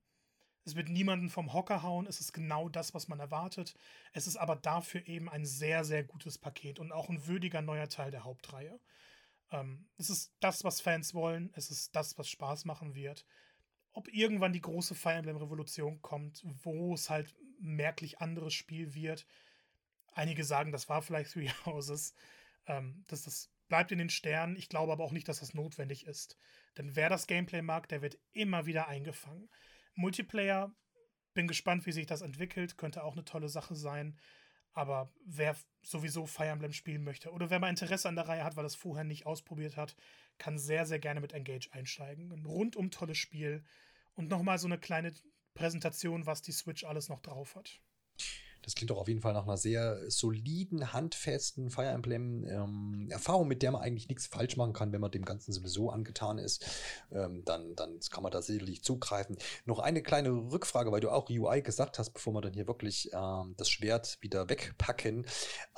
[0.65, 3.75] Es wird niemanden vom Hocker hauen, es ist genau das, was man erwartet.
[4.15, 7.91] Es ist aber dafür eben ein sehr, sehr gutes Paket und auch ein würdiger neuer
[7.91, 8.81] Teil der Hauptreihe.
[9.53, 13.27] Ähm, es ist das, was Fans wollen, es ist das, was Spaß machen wird.
[13.93, 19.27] Ob irgendwann die große Fire Emblem-Revolution kommt, wo es halt merklich anderes Spiel wird.
[20.13, 22.15] Einige sagen, das war vielleicht Three Houses.
[22.67, 24.57] Ähm, das, das bleibt in den Sternen.
[24.57, 26.39] Ich glaube aber auch nicht, dass das notwendig ist.
[26.77, 29.49] Denn wer das Gameplay mag, der wird immer wieder eingefangen.
[29.95, 30.75] Multiplayer,
[31.35, 34.19] bin gespannt, wie sich das entwickelt, könnte auch eine tolle Sache sein.
[34.73, 38.57] Aber wer sowieso Fire Emblem spielen möchte oder wer mal Interesse an der Reihe hat,
[38.57, 39.97] weil es vorher nicht ausprobiert hat,
[40.37, 42.31] kann sehr, sehr gerne mit Engage einsteigen.
[42.31, 43.65] Ein rundum tolles Spiel
[44.15, 45.15] und nochmal so eine kleine
[45.55, 47.81] Präsentation, was die Switch alles noch drauf hat.
[48.67, 53.47] Das klingt doch auf jeden Fall nach einer sehr soliden, handfesten Fire Emblem ähm, Erfahrung,
[53.47, 56.67] mit der man eigentlich nichts falsch machen kann, wenn man dem Ganzen sowieso angetan ist.
[57.13, 59.39] Ähm, dann, dann kann man da sicherlich zugreifen.
[59.67, 63.11] Noch eine kleine Rückfrage, weil du auch UI gesagt hast, bevor wir dann hier wirklich
[63.15, 65.27] ähm, das Schwert wieder wegpacken.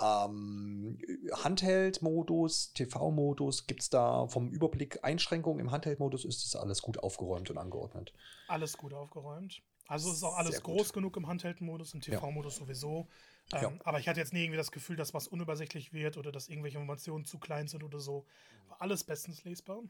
[0.00, 0.98] Ähm,
[1.32, 6.24] Handheld-Modus, TV-Modus, gibt es da vom Überblick Einschränkungen im Handheld-Modus?
[6.24, 8.14] Ist das alles gut aufgeräumt und angeordnet?
[8.48, 9.62] Alles gut aufgeräumt.
[9.88, 12.60] Also es ist auch alles groß genug im Handheld-Modus, im TV-Modus ja.
[12.60, 13.08] sowieso.
[13.54, 13.72] Ähm, ja.
[13.84, 16.76] Aber ich hatte jetzt nie irgendwie das Gefühl, dass was unübersichtlich wird oder dass irgendwelche
[16.76, 18.26] Informationen zu klein sind oder so.
[18.68, 19.80] War alles bestens lesbar.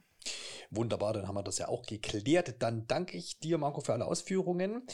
[0.70, 2.62] Wunderbar, dann haben wir das ja auch geklärt.
[2.62, 4.86] Dann danke ich dir, Marco, für alle Ausführungen.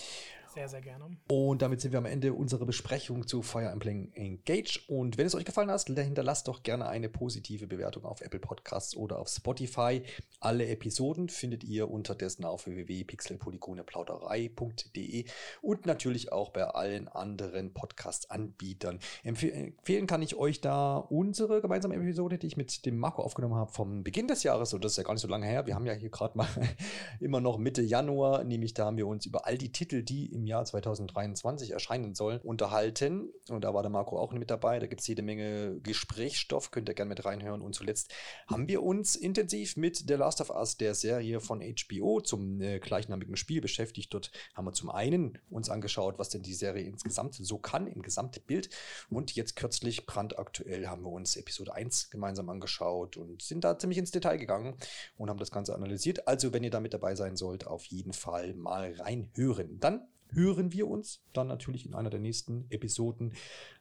[0.54, 1.16] Sehr, sehr gerne.
[1.26, 4.82] Und damit sind wir am Ende unserer Besprechung zu Fire Emblem Engage.
[4.86, 8.96] Und wenn es euch gefallen hat, hinterlasst doch gerne eine positive Bewertung auf Apple Podcasts
[8.96, 10.04] oder auf Spotify.
[10.38, 15.24] Alle Episoden findet ihr unterdessen auf www.pixelpolygoneplauderei.de
[15.60, 19.00] und natürlich auch bei allen anderen Podcast-Anbietern.
[19.24, 23.72] empfehlen kann ich euch da unsere gemeinsame Episode, die ich mit dem Marco aufgenommen habe
[23.72, 24.72] vom Beginn des Jahres.
[24.72, 25.66] Und das ist ja gar nicht so lange her.
[25.66, 26.46] Wir haben ja hier gerade mal
[27.18, 30.43] immer noch Mitte Januar, nämlich da haben wir uns über all die Titel, die im
[30.46, 33.32] Jahr 2023 erscheinen sollen, unterhalten.
[33.48, 34.78] Und da war der Marco auch mit dabei.
[34.78, 37.62] Da gibt es jede Menge Gesprächsstoff, könnt ihr gerne mit reinhören.
[37.62, 38.12] Und zuletzt
[38.46, 42.78] haben wir uns intensiv mit The Last of Us, der Serie von HBO, zum äh,
[42.78, 44.12] gleichnamigen Spiel beschäftigt.
[44.14, 48.02] Dort haben wir zum einen uns angeschaut, was denn die Serie insgesamt so kann, im
[48.02, 48.70] Gesamtbild.
[49.10, 53.98] Und jetzt kürzlich, brandaktuell, haben wir uns Episode 1 gemeinsam angeschaut und sind da ziemlich
[53.98, 54.76] ins Detail gegangen
[55.16, 56.26] und haben das Ganze analysiert.
[56.28, 59.80] Also, wenn ihr da mit dabei sein sollt, auf jeden Fall mal reinhören.
[59.80, 63.32] Dann hören wir uns dann natürlich in einer der nächsten Episoden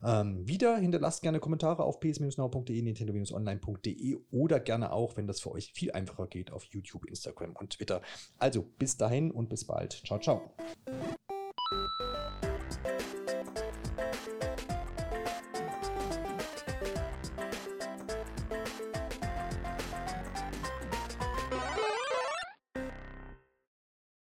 [0.03, 0.77] ähm, wieder.
[0.77, 6.27] Hinterlasst gerne Kommentare auf ps-now.de, nintendo-online.de oder gerne auch, wenn das für euch viel einfacher
[6.27, 8.01] geht, auf YouTube, Instagram und Twitter.
[8.37, 9.93] Also bis dahin und bis bald.
[10.05, 10.53] Ciao, ciao.